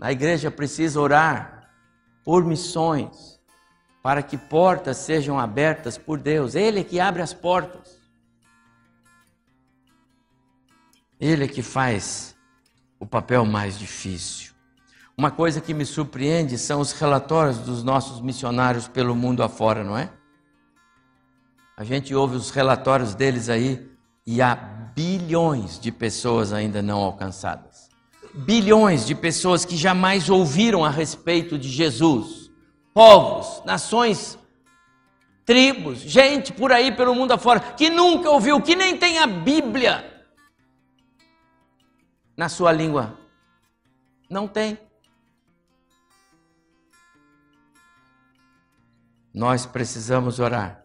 [0.00, 1.70] A igreja precisa orar
[2.24, 3.39] por missões,
[4.02, 6.54] para que portas sejam abertas por Deus.
[6.54, 7.98] Ele é que abre as portas.
[11.18, 12.34] Ele é que faz
[12.98, 14.52] o papel mais difícil.
[15.16, 19.98] Uma coisa que me surpreende são os relatórios dos nossos missionários pelo mundo afora, não
[19.98, 20.10] é?
[21.76, 23.86] A gente ouve os relatórios deles aí
[24.26, 27.90] e há bilhões de pessoas ainda não alcançadas.
[28.34, 32.39] Bilhões de pessoas que jamais ouviram a respeito de Jesus.
[32.92, 34.38] Povos, nações,
[35.44, 40.24] tribos, gente por aí pelo mundo afora que nunca ouviu, que nem tem a Bíblia
[42.36, 43.18] na sua língua.
[44.28, 44.78] Não tem.
[49.32, 50.84] Nós precisamos orar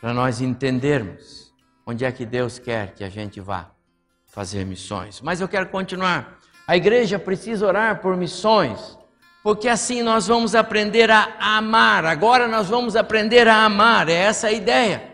[0.00, 1.54] para nós entendermos
[1.86, 3.70] onde é que Deus quer que a gente vá
[4.26, 5.20] fazer missões.
[5.20, 6.38] Mas eu quero continuar.
[6.66, 8.98] A igreja precisa orar por missões,
[9.44, 12.06] porque assim nós vamos aprender a amar.
[12.06, 15.04] Agora nós vamos aprender a amar, é essa a ideia.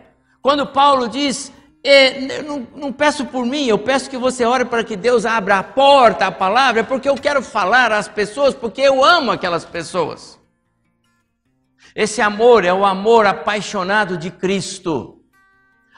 [0.41, 1.51] Quando Paulo diz,
[2.45, 5.63] não, não, peço por mim, eu peço que você ore para que Deus abra a
[5.63, 10.39] porta, a palavra, é porque eu quero falar às pessoas, porque eu amo aquelas pessoas.
[11.93, 15.19] Esse amor é o amor apaixonado de Cristo.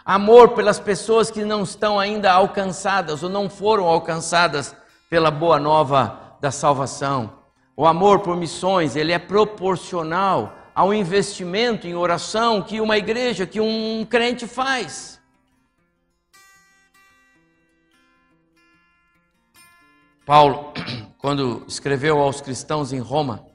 [0.04, 4.76] Amor pelas pessoas que não estão ainda alcançadas ou não foram alcançadas
[5.08, 7.43] pela boa nova da salvação.
[7.76, 13.60] O amor por missões, ele é proporcional ao investimento em oração que uma igreja, que
[13.60, 15.22] um crente faz.
[20.26, 20.74] Paulo,
[21.18, 23.46] quando escreveu aos cristãos em Roma,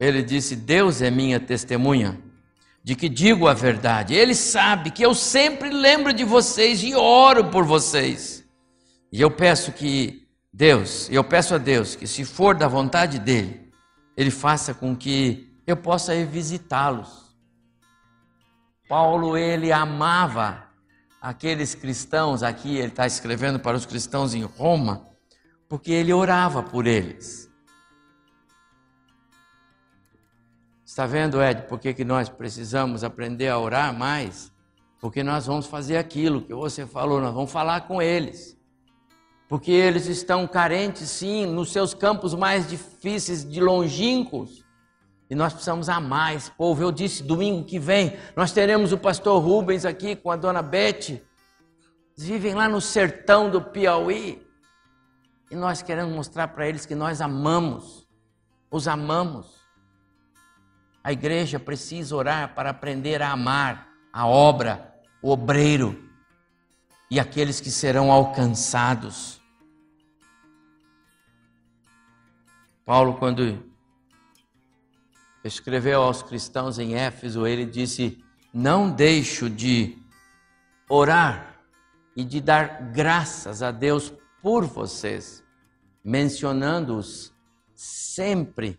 [0.00, 2.20] ele disse: Deus é minha testemunha
[2.82, 4.14] de que digo a verdade.
[4.14, 8.44] Ele sabe que eu sempre lembro de vocês e oro por vocês.
[9.12, 10.21] E eu peço que
[10.52, 13.72] Deus, eu peço a Deus que, se for da vontade dele,
[14.14, 17.34] ele faça com que eu possa ir visitá-los.
[18.86, 20.64] Paulo, ele amava
[21.22, 25.08] aqueles cristãos, aqui ele está escrevendo para os cristãos em Roma,
[25.68, 27.50] porque ele orava por eles.
[30.84, 34.52] Está vendo, Ed, por que, que nós precisamos aprender a orar mais?
[35.00, 38.60] Porque nós vamos fazer aquilo que você falou, nós vamos falar com eles.
[39.52, 44.64] Porque eles estão carentes, sim, nos seus campos mais difíceis, de longínquos.
[45.28, 46.82] E nós precisamos amar esse povo.
[46.82, 51.10] Eu disse domingo que vem, nós teremos o pastor Rubens aqui com a dona Beth.
[51.10, 51.20] Eles
[52.16, 54.42] vivem lá no sertão do Piauí.
[55.50, 58.08] E nós queremos mostrar para eles que nós amamos,
[58.70, 59.60] os amamos.
[61.04, 66.08] A igreja precisa orar para aprender a amar a obra, o obreiro
[67.10, 69.41] e aqueles que serão alcançados.
[72.84, 73.62] Paulo, quando
[75.44, 79.98] escreveu aos cristãos em Éfeso, ele disse: Não deixo de
[80.88, 81.60] orar
[82.16, 85.44] e de dar graças a Deus por vocês,
[86.04, 87.32] mencionando-os
[87.74, 88.78] sempre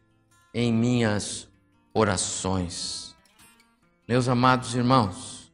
[0.54, 1.50] em minhas
[1.94, 3.16] orações.
[4.06, 5.52] Meus amados irmãos,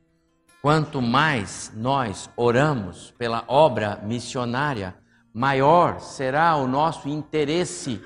[0.60, 4.98] quanto mais nós oramos pela obra missionária,
[5.32, 8.02] maior será o nosso interesse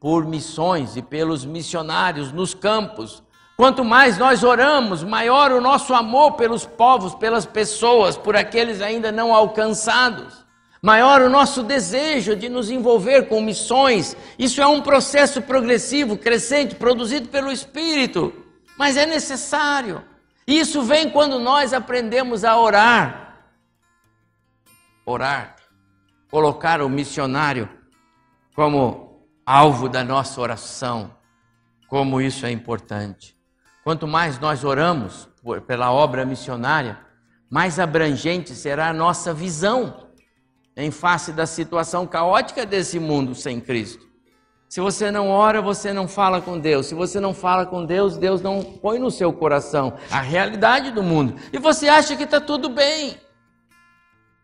[0.00, 3.22] por missões e pelos missionários nos campos.
[3.56, 9.10] Quanto mais nós oramos, maior o nosso amor pelos povos, pelas pessoas, por aqueles ainda
[9.10, 10.48] não alcançados
[10.82, 14.16] maior o nosso desejo de nos envolver com missões.
[14.38, 18.32] Isso é um processo progressivo, crescente, produzido pelo Espírito,
[18.76, 20.04] mas é necessário.
[20.46, 23.36] Isso vem quando nós aprendemos a orar.
[25.04, 25.56] Orar,
[26.30, 27.68] colocar o missionário
[28.54, 29.07] como
[29.50, 31.10] alvo da nossa oração,
[31.88, 33.34] como isso é importante.
[33.82, 35.26] Quanto mais nós oramos
[35.66, 36.98] pela obra missionária,
[37.48, 40.08] mais abrangente será a nossa visão
[40.76, 44.06] em face da situação caótica desse mundo sem Cristo.
[44.68, 46.84] Se você não ora, você não fala com Deus.
[46.84, 51.02] Se você não fala com Deus, Deus não põe no seu coração a realidade do
[51.02, 51.36] mundo.
[51.50, 53.18] E você acha que está tudo bem,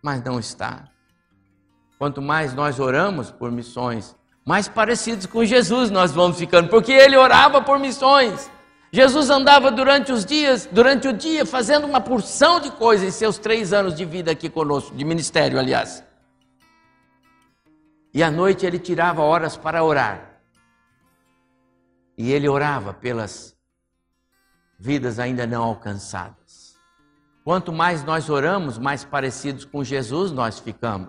[0.02, 0.88] mas não está.
[1.98, 7.16] Quanto mais nós oramos por missões, mais parecidos com Jesus nós vamos ficando, porque ele
[7.16, 8.50] orava por missões.
[8.92, 13.38] Jesus andava durante os dias, durante o dia, fazendo uma porção de coisas em seus
[13.38, 16.04] três anos de vida aqui conosco, de ministério, aliás.
[18.12, 20.40] E à noite ele tirava horas para orar.
[22.16, 23.56] E ele orava pelas
[24.78, 26.76] vidas ainda não alcançadas.
[27.42, 31.08] Quanto mais nós oramos, mais parecidos com Jesus nós ficamos.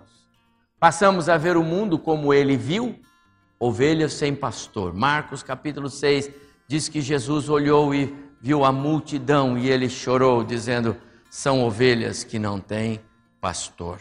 [0.80, 3.00] Passamos a ver o mundo como ele viu,
[3.60, 4.93] ovelhas sem pastor.
[4.93, 6.30] Marcos capítulo 6
[6.68, 10.95] diz que Jesus olhou e viu a multidão e ele chorou, dizendo:
[11.30, 12.99] São ovelhas que não têm
[13.39, 13.99] pastor.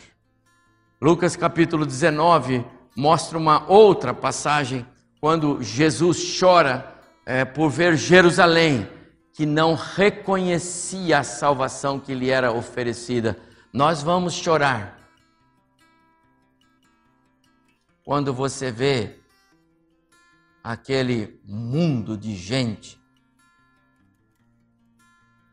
[1.01, 2.65] Lucas capítulo 19
[2.97, 4.87] mostra uma outra passagem
[5.21, 6.95] quando Jesus chora
[7.27, 8.89] é, por ver Jerusalém,
[9.33, 13.37] que não reconhecia a salvação que lhe era oferecida.
[13.73, 14.99] Nós vamos chorar
[18.05, 19.17] quando você vê
[20.65, 22.99] aquele mundo de gente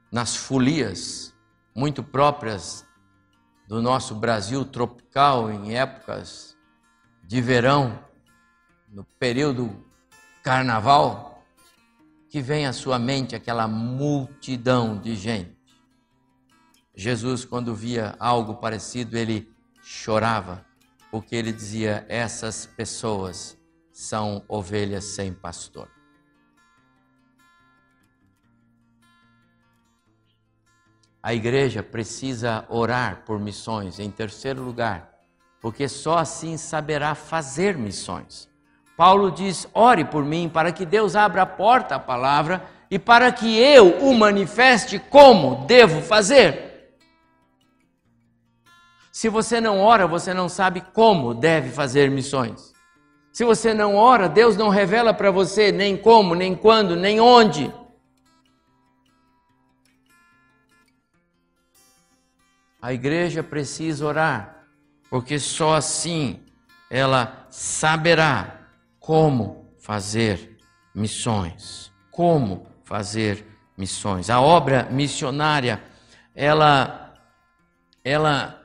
[0.10, 1.36] nas folias
[1.76, 2.88] muito próprias
[3.68, 6.58] do nosso Brasil tropical em épocas
[7.24, 8.00] de verão,
[8.90, 9.86] no período
[10.44, 11.46] carnaval,
[12.30, 15.58] que vem à sua mente aquela multidão de gente.
[16.96, 19.50] Jesus, quando via algo parecido, ele
[19.82, 20.66] chorava,
[21.10, 23.61] porque ele dizia: essas pessoas
[24.02, 25.88] são ovelhas sem pastor.
[31.22, 35.14] A igreja precisa orar por missões, em terceiro lugar,
[35.62, 38.50] porque só assim saberá fazer missões.
[38.98, 43.32] Paulo diz: ore por mim, para que Deus abra a porta à palavra e para
[43.32, 46.98] que eu o manifeste como devo fazer.
[49.12, 52.71] Se você não ora, você não sabe como deve fazer missões.
[53.32, 57.74] Se você não ora, Deus não revela para você nem como, nem quando, nem onde.
[62.82, 64.66] A igreja precisa orar,
[65.10, 66.44] porque só assim
[66.90, 68.68] ela saberá
[69.00, 70.58] como fazer
[70.94, 71.90] missões.
[72.12, 73.46] Como fazer
[73.78, 74.30] missões.
[74.30, 75.82] A obra missionária,
[76.36, 77.16] ela,
[78.04, 78.62] ela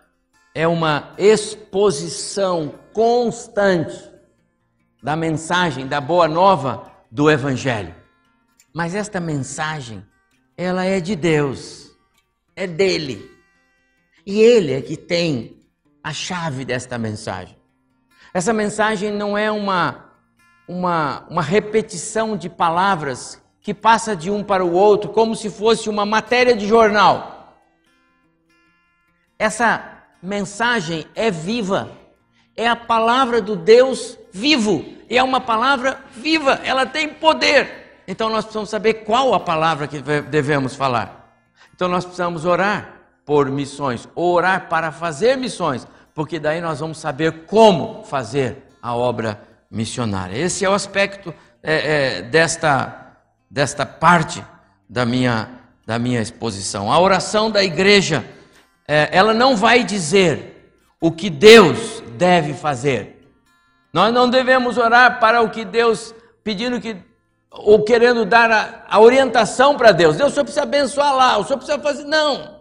[0.53, 4.16] é uma exposição constante
[5.03, 7.94] da mensagem, da boa nova do Evangelho.
[8.72, 10.05] Mas esta mensagem,
[10.57, 11.90] ela é de Deus,
[12.55, 13.30] é dele.
[14.24, 15.61] E ele é que tem
[16.03, 17.57] a chave desta mensagem.
[18.34, 20.12] Essa mensagem não é uma,
[20.68, 25.88] uma, uma repetição de palavras que passa de um para o outro, como se fosse
[25.88, 27.57] uma matéria de jornal.
[29.38, 31.90] Essa mensagem é viva,
[32.57, 38.03] é a palavra do Deus vivo e é uma palavra viva, ela tem poder.
[38.07, 41.34] Então nós precisamos saber qual a palavra que devemos falar.
[41.74, 42.93] Então nós precisamos orar
[43.24, 49.41] por missões, orar para fazer missões, porque daí nós vamos saber como fazer a obra
[49.70, 50.37] missionária.
[50.37, 53.14] Esse é o aspecto é, é, desta,
[53.51, 54.45] desta parte
[54.89, 55.49] da minha,
[55.84, 56.93] da minha exposição.
[56.93, 58.24] A oração da igreja,
[58.87, 63.16] é, ela não vai dizer o que Deus deve fazer,
[63.97, 66.99] nós não devemos orar para o que Deus, pedindo que,
[67.51, 70.18] ou querendo dar a, a orientação para Deus.
[70.18, 72.05] Deus, senhor precisa abençoar lá, o senhor precisa fazer.
[72.05, 72.61] Não.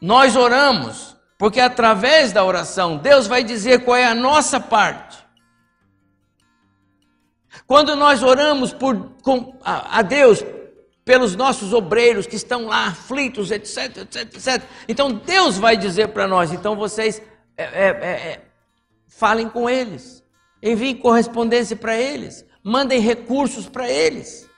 [0.00, 5.18] Nós oramos, porque através da oração, Deus vai dizer qual é a nossa parte.
[7.66, 10.44] Quando nós oramos por, com, a, a Deus
[11.04, 14.62] pelos nossos obreiros que estão lá aflitos, etc, etc, etc.
[14.86, 17.20] Então Deus vai dizer para nós, então vocês
[17.56, 18.40] é, é, é,
[19.08, 20.21] falem com eles
[20.62, 24.48] enviem correspondência para eles, mandem recursos para eles.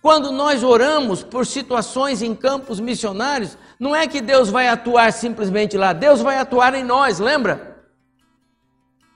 [0.00, 5.76] Quando nós oramos por situações em campos missionários, não é que Deus vai atuar simplesmente
[5.76, 7.84] lá, Deus vai atuar em nós, lembra?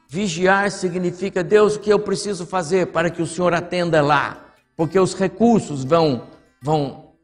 [0.08, 4.54] Vigiar significa, Deus, o que eu preciso fazer para que o Senhor atenda lá?
[4.76, 6.28] Porque os recursos vão,
[6.62, 7.14] vão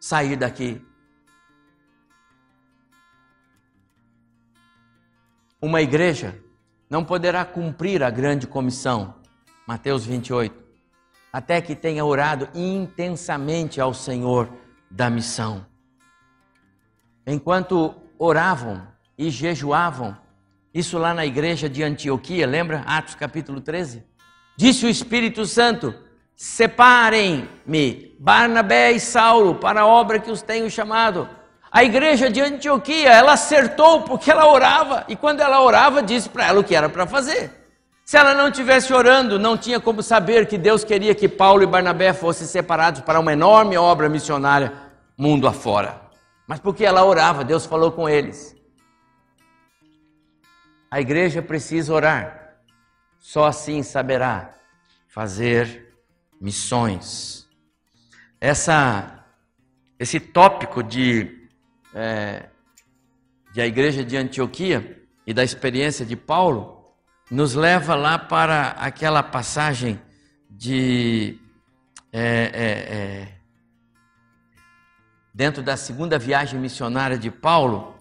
[0.00, 0.80] sair daqui.
[5.60, 6.42] Uma igreja
[6.94, 9.16] não poderá cumprir a grande comissão.
[9.66, 10.54] Mateus 28.
[11.32, 14.48] Até que tenha orado intensamente ao Senhor
[14.88, 15.66] da missão.
[17.26, 18.86] Enquanto oravam
[19.18, 20.16] e jejuavam,
[20.72, 22.84] isso lá na igreja de Antioquia, lembra?
[22.86, 24.04] Atos capítulo 13.
[24.56, 25.92] Disse o Espírito Santo:
[26.36, 31.28] Separem-me, Barnabé e Saulo, para a obra que os tenho chamado.
[31.74, 36.46] A igreja de Antioquia, ela acertou porque ela orava, e quando ela orava, disse para
[36.46, 37.50] ela o que era para fazer.
[38.04, 41.66] Se ela não tivesse orando, não tinha como saber que Deus queria que Paulo e
[41.66, 44.72] Barnabé fossem separados para uma enorme obra missionária
[45.18, 46.00] mundo afora.
[46.46, 48.54] Mas porque ela orava, Deus falou com eles.
[50.88, 52.56] A igreja precisa orar,
[53.18, 54.54] só assim saberá
[55.08, 55.92] fazer
[56.40, 57.48] missões.
[58.40, 59.24] Essa,
[59.98, 61.42] esse tópico de
[61.94, 62.48] é,
[63.54, 66.92] da igreja de Antioquia e da experiência de Paulo
[67.30, 70.00] nos leva lá para aquela passagem
[70.50, 71.38] de.
[72.12, 73.34] É, é, é,
[75.32, 77.96] dentro da segunda viagem missionária de Paulo,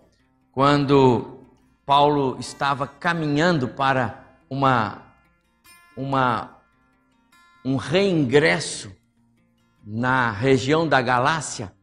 [0.51, 1.39] quando
[1.85, 5.01] Paulo estava caminhando para uma,
[5.97, 6.57] uma,
[7.65, 8.95] um reingresso
[9.83, 11.73] na região da Galácia,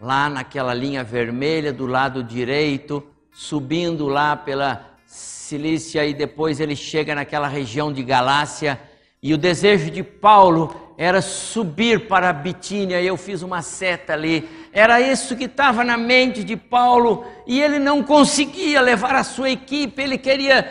[0.00, 7.14] lá naquela linha vermelha do lado direito, subindo lá pela Cilícia e depois ele chega
[7.14, 8.78] naquela região de Galácia.
[9.22, 14.12] E o desejo de Paulo era subir para a Bitínia, e eu fiz uma seta
[14.12, 14.48] ali.
[14.72, 19.50] Era isso que estava na mente de Paulo, e ele não conseguia levar a sua
[19.50, 20.68] equipe, ele queria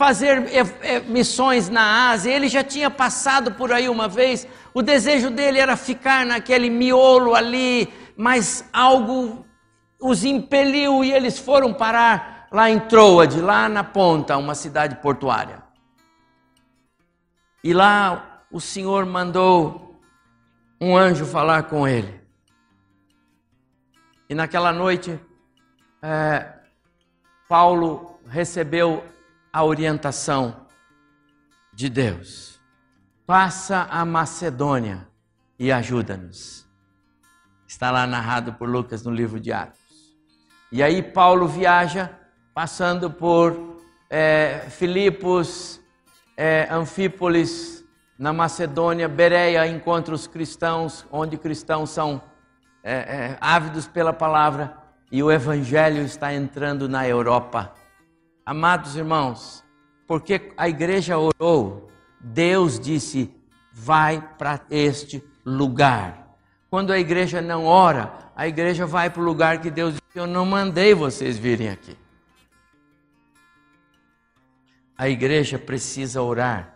[0.00, 4.46] fazer é, é, missões na Ásia, ele já tinha passado por aí uma vez.
[4.72, 7.86] O desejo dele era ficar naquele miolo ali,
[8.20, 9.46] mas algo
[9.98, 15.62] os impeliu e eles foram parar lá em Troade, lá na ponta, uma cidade portuária.
[17.64, 19.98] E lá o Senhor mandou
[20.78, 22.20] um anjo falar com ele.
[24.28, 25.18] E naquela noite,
[26.02, 26.46] é,
[27.48, 29.02] Paulo recebeu
[29.50, 30.66] a orientação
[31.72, 32.60] de Deus.
[33.26, 35.08] Passa a Macedônia
[35.58, 36.69] e ajuda-nos.
[37.70, 39.78] Está lá narrado por Lucas no livro de Atos.
[40.72, 42.10] E aí Paulo viaja,
[42.52, 45.80] passando por é, Filipos,
[46.36, 47.84] é, Anfípolis,
[48.18, 52.20] na Macedônia, Bereia, encontra os cristãos, onde cristãos são
[52.82, 54.76] é, é, ávidos pela palavra,
[55.10, 57.72] e o evangelho está entrando na Europa.
[58.44, 59.64] Amados irmãos,
[60.08, 63.32] porque a igreja orou, Deus disse:
[63.72, 66.29] vai para este lugar.
[66.70, 70.26] Quando a igreja não ora, a igreja vai para o lugar que Deus disse: Eu
[70.26, 71.98] não mandei vocês virem aqui.
[74.96, 76.74] A igreja precisa orar,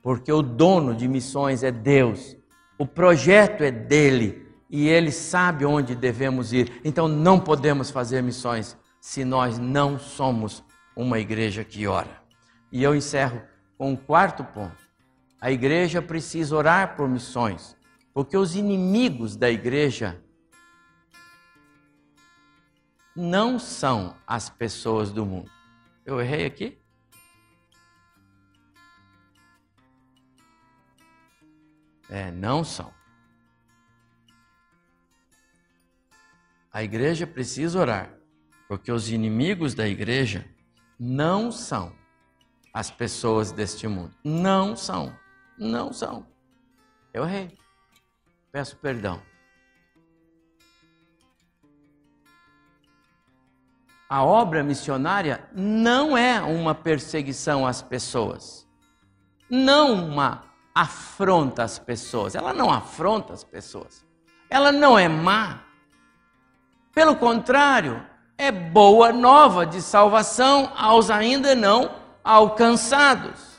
[0.00, 2.36] porque o dono de missões é Deus,
[2.78, 6.80] o projeto é dele e ele sabe onde devemos ir.
[6.84, 10.62] Então não podemos fazer missões se nós não somos
[10.94, 12.22] uma igreja que ora.
[12.70, 13.42] E eu encerro
[13.76, 14.84] com um quarto ponto.
[15.40, 17.76] A igreja precisa orar por missões,
[18.14, 20.22] porque os inimigos da igreja
[23.14, 25.50] não são as pessoas do mundo.
[26.06, 26.78] Eu errei aqui?
[32.08, 32.94] É, não são.
[36.72, 38.14] A igreja precisa orar,
[38.68, 40.48] porque os inimigos da igreja
[40.98, 41.96] não são
[42.72, 44.14] as pessoas deste mundo.
[44.22, 45.16] Não são.
[45.58, 46.26] Não são.
[47.12, 47.63] Eu errei.
[48.54, 49.20] Peço perdão.
[54.08, 58.64] A obra missionária não é uma perseguição às pessoas,
[59.50, 62.36] não uma afronta às pessoas.
[62.36, 64.06] Ela não afronta as pessoas.
[64.48, 65.64] Ela não é má.
[66.92, 68.06] Pelo contrário,
[68.38, 71.90] é boa nova de salvação aos ainda não
[72.22, 73.58] alcançados.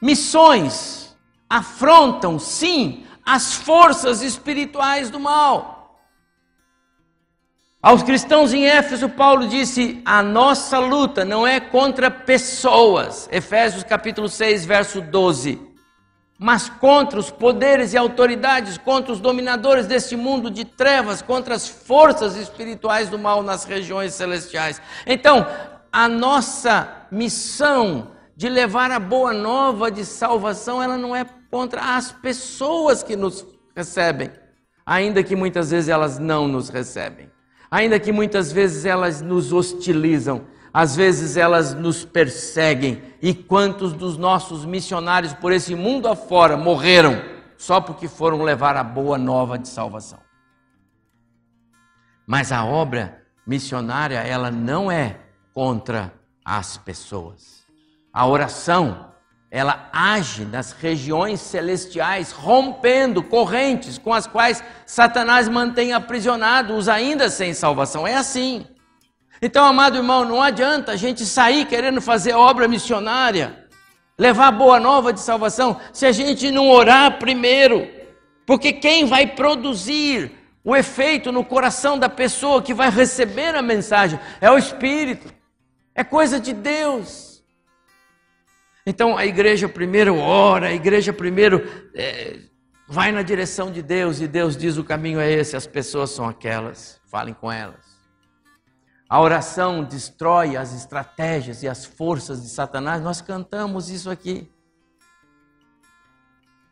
[0.00, 1.14] Missões
[1.50, 6.00] afrontam, sim, as forças espirituais do mal.
[7.82, 13.28] Aos cristãos em Éfeso, Paulo disse: a nossa luta não é contra pessoas.
[13.30, 15.60] Efésios capítulo 6, verso 12.
[16.38, 21.68] Mas contra os poderes e autoridades, contra os dominadores deste mundo de trevas, contra as
[21.68, 24.80] forças espirituais do mal nas regiões celestiais.
[25.06, 25.46] Então,
[25.92, 32.12] a nossa missão de levar a boa nova de salvação, ela não é contra as
[32.12, 34.30] pessoas que nos recebem,
[34.84, 37.30] ainda que muitas vezes elas não nos recebem,
[37.70, 43.02] ainda que muitas vezes elas nos hostilizam, às vezes elas nos perseguem.
[43.20, 47.22] E quantos dos nossos missionários por esse mundo afora morreram
[47.56, 50.20] só porque foram levar a boa nova de salvação?
[52.26, 55.18] Mas a obra missionária, ela não é
[55.54, 56.12] contra
[56.44, 57.64] as pessoas.
[58.12, 59.07] A oração,
[59.50, 67.30] ela age nas regiões celestiais, rompendo correntes com as quais Satanás mantém aprisionados os ainda
[67.30, 68.06] sem salvação.
[68.06, 68.66] É assim.
[69.40, 73.66] Então, amado irmão, não adianta a gente sair querendo fazer obra missionária,
[74.18, 77.88] levar boa nova de salvação, se a gente não orar primeiro.
[78.44, 80.32] Porque quem vai produzir
[80.62, 85.32] o efeito no coração da pessoa que vai receber a mensagem é o Espírito,
[85.94, 87.27] é coisa de Deus.
[88.88, 91.62] Então a igreja primeiro ora, a igreja primeiro
[91.94, 92.38] é,
[92.88, 96.26] vai na direção de Deus e Deus diz: o caminho é esse, as pessoas são
[96.26, 97.84] aquelas, falem com elas.
[99.06, 103.02] A oração destrói as estratégias e as forças de Satanás.
[103.02, 104.50] Nós cantamos isso aqui.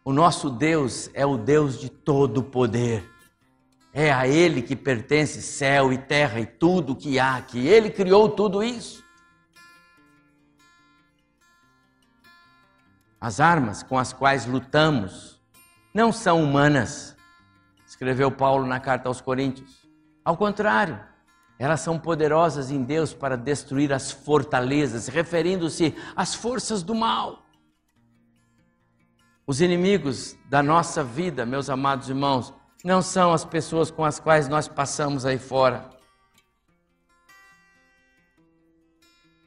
[0.02, 3.04] O nosso Deus é o Deus de todo poder.
[3.92, 7.66] É a Ele que pertence céu e terra e tudo que há aqui.
[7.66, 9.05] Ele criou tudo isso.
[13.20, 15.40] As armas com as quais lutamos
[15.94, 17.16] não são humanas,
[17.86, 19.88] escreveu Paulo na carta aos Coríntios.
[20.24, 21.00] Ao contrário,
[21.58, 27.42] elas são poderosas em Deus para destruir as fortalezas, referindo-se às forças do mal.
[29.46, 32.52] Os inimigos da nossa vida, meus amados irmãos,
[32.84, 35.88] não são as pessoas com as quais nós passamos aí fora.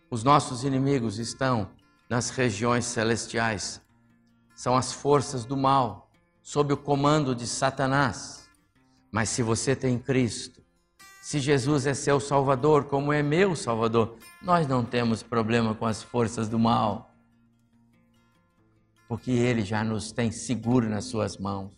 [0.10, 1.70] Os nossos inimigos estão
[2.10, 3.82] nas regiões celestiais.
[4.56, 6.10] São as forças do mal,
[6.42, 8.50] sob o comando de Satanás.
[9.12, 10.62] Mas se você tem Cristo,
[11.22, 16.02] se Jesus é seu Salvador, como é meu Salvador, nós não temos problema com as
[16.02, 17.14] forças do mal,
[19.08, 21.72] porque Ele já nos tem seguro nas Suas mãos.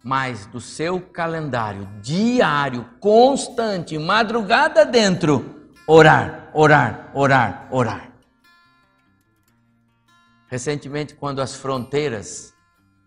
[0.03, 8.13] mais do seu calendário diário, constante, madrugada dentro, orar, orar, orar, orar.
[10.49, 12.55] Recentemente, quando as fronteiras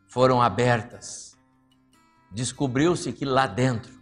[0.09, 1.37] foram abertas,
[2.31, 3.93] descobriu-se que lá dentro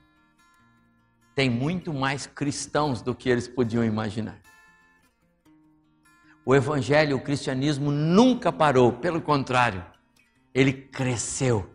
[1.35, 4.41] tem muito mais cristãos do que eles podiam imaginar.
[6.43, 9.85] O evangelho, o cristianismo nunca parou, pelo contrário,
[10.53, 11.69] ele cresceu.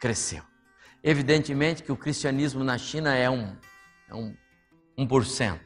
[0.00, 0.42] Cresceu.
[1.02, 3.56] Evidentemente que o cristianismo na China é um,
[4.08, 4.36] é um
[4.98, 5.58] 1%.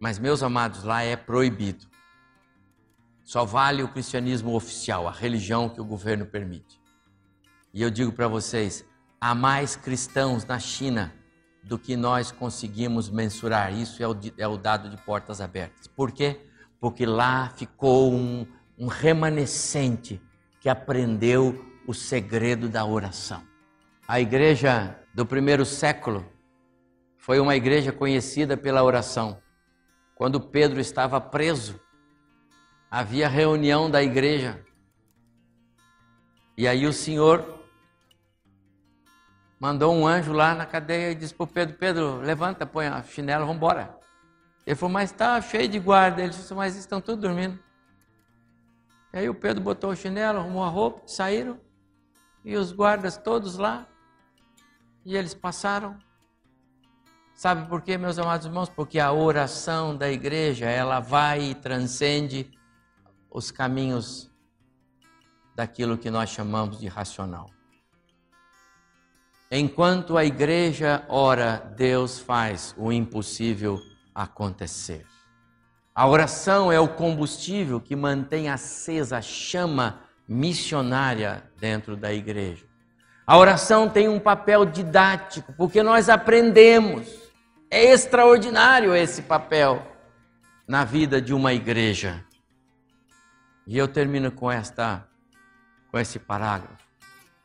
[0.00, 1.86] Mas, meus amados, lá é proibido.
[3.28, 6.80] Só vale o cristianismo oficial, a religião que o governo permite.
[7.74, 8.84] E eu digo para vocês:
[9.20, 11.14] há mais cristãos na China
[11.62, 13.72] do que nós conseguimos mensurar.
[13.72, 15.86] Isso é o, é o dado de portas abertas.
[15.86, 16.48] Por quê?
[16.80, 18.46] porque lá ficou um,
[18.78, 20.20] um remanescente
[20.60, 23.42] que aprendeu o segredo da oração.
[24.06, 26.24] A igreja do primeiro século
[27.16, 29.40] foi uma igreja conhecida pela oração.
[30.14, 31.80] Quando Pedro estava preso,
[32.90, 34.64] havia reunião da igreja.
[36.56, 37.62] E aí o Senhor
[39.60, 43.44] mandou um anjo lá na cadeia e disse para Pedro: Pedro, levanta, põe a chinela,
[43.44, 43.96] vamos embora.
[44.66, 46.20] Ele falou, mas está cheio de guarda.
[46.20, 47.58] Ele disse, mas estão todos dormindo.
[49.14, 51.58] E aí o Pedro botou o chinelo, arrumou a roupa, saíram.
[52.44, 53.86] E os guardas todos lá.
[55.06, 55.96] E eles passaram.
[57.34, 58.68] Sabe por quê, meus amados irmãos?
[58.68, 62.57] Porque a oração da igreja, ela vai e transcende
[63.30, 64.30] os caminhos
[65.54, 67.50] daquilo que nós chamamos de racional.
[69.50, 73.80] Enquanto a igreja ora, Deus faz o impossível
[74.14, 75.06] acontecer.
[75.94, 82.66] A oração é o combustível que mantém acesa a chama missionária dentro da igreja.
[83.26, 87.08] A oração tem um papel didático, porque nós aprendemos.
[87.70, 89.86] É extraordinário esse papel
[90.68, 92.24] na vida de uma igreja.
[93.68, 95.06] E eu termino com esta
[95.92, 96.82] com esse parágrafo.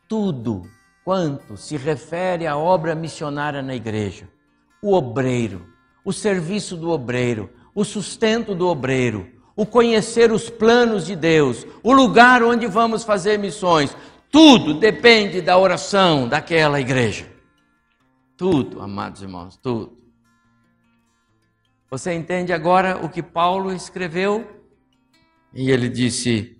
[0.08, 0.62] Tudo
[1.04, 4.26] quanto se refere à obra missionária na igreja,
[4.82, 5.66] o obreiro,
[6.02, 11.92] o serviço do obreiro, o sustento do obreiro, o conhecer os planos de Deus, o
[11.92, 13.94] lugar onde vamos fazer missões,
[14.30, 17.30] tudo depende da oração daquela igreja.
[18.34, 19.98] Tudo, amados irmãos, tudo.
[21.90, 24.63] Você entende agora o que Paulo escreveu?
[25.54, 26.56] E ele disse: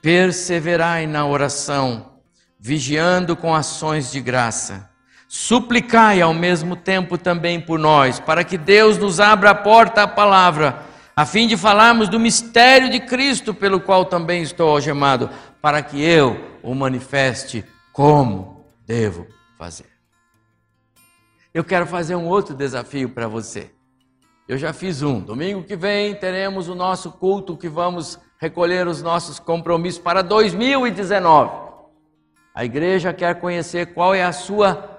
[0.00, 2.20] Perseverai na oração,
[2.58, 4.88] vigiando com ações de graça.
[5.26, 10.08] Suplicai ao mesmo tempo também por nós, para que Deus nos abra a porta à
[10.08, 15.28] palavra, a fim de falarmos do mistério de Cristo, pelo qual também estou algemado,
[15.60, 19.26] para que eu o manifeste como devo
[19.58, 19.90] fazer.
[21.52, 23.70] Eu quero fazer um outro desafio para você.
[24.46, 25.20] Eu já fiz um.
[25.20, 31.68] Domingo que vem teremos o nosso culto que vamos recolher os nossos compromissos para 2019.
[32.54, 34.96] A igreja quer conhecer qual é a sua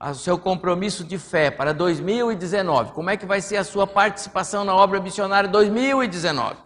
[0.00, 2.90] o seu compromisso de fé para 2019.
[2.92, 6.56] Como é que vai ser a sua participação na obra missionária 2019?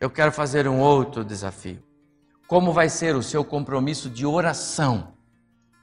[0.00, 1.82] Eu quero fazer um outro desafio.
[2.46, 5.12] Como vai ser o seu compromisso de oração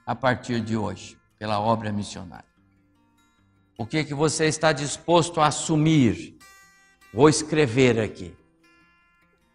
[0.06, 2.48] a partir de hoje pela obra missionária?
[3.76, 6.38] O que que você está disposto a assumir?
[7.12, 8.34] Vou escrever aqui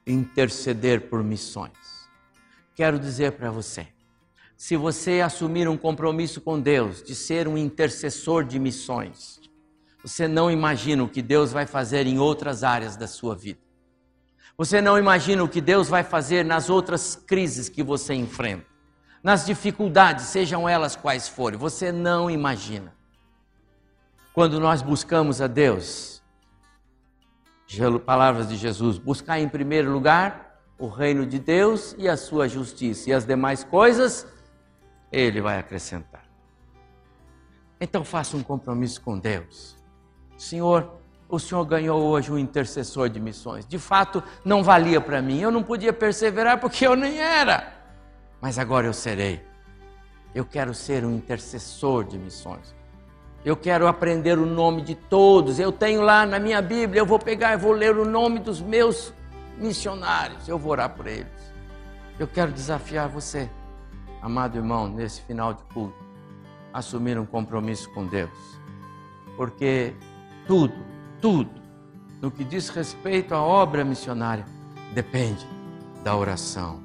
[0.06, 1.72] interceder por missões.
[2.76, 3.88] Quero dizer para você,
[4.58, 9.40] se você assumir um compromisso com Deus de ser um intercessor de missões,
[10.04, 13.60] você não imagina o que Deus vai fazer em outras áreas da sua vida.
[14.58, 18.66] Você não imagina o que Deus vai fazer nas outras crises que você enfrenta,
[19.22, 21.60] nas dificuldades, sejam elas quais forem.
[21.60, 22.96] Você não imagina.
[24.34, 26.15] Quando nós buscamos a Deus,
[28.06, 33.10] palavras de Jesus: buscar em primeiro lugar o reino de Deus e a sua justiça,
[33.10, 34.28] e as demais coisas
[35.12, 36.26] ele vai acrescentar.
[37.80, 39.76] Então faça um compromisso com Deus.
[40.38, 41.00] Senhor,
[41.30, 43.66] o Senhor ganhou hoje um intercessor de missões.
[43.66, 45.40] De fato, não valia para mim.
[45.40, 47.74] Eu não podia perseverar porque eu nem era.
[48.42, 49.42] Mas agora eu serei.
[50.34, 52.76] Eu quero ser um intercessor de missões.
[53.46, 55.60] Eu quero aprender o nome de todos.
[55.60, 58.60] Eu tenho lá na minha Bíblia, eu vou pegar e vou ler o nome dos
[58.60, 59.14] meus
[59.60, 60.48] missionários.
[60.48, 61.54] Eu vou orar por eles.
[62.18, 63.48] Eu quero desafiar você,
[64.20, 65.94] amado irmão, nesse final de culto,
[66.74, 68.32] assumir um compromisso com Deus.
[69.38, 69.94] Porque
[70.48, 70.74] tudo,
[71.22, 71.52] tudo,
[72.22, 74.46] no que diz respeito à obra missionária,
[74.94, 75.46] depende
[76.04, 76.85] da oração.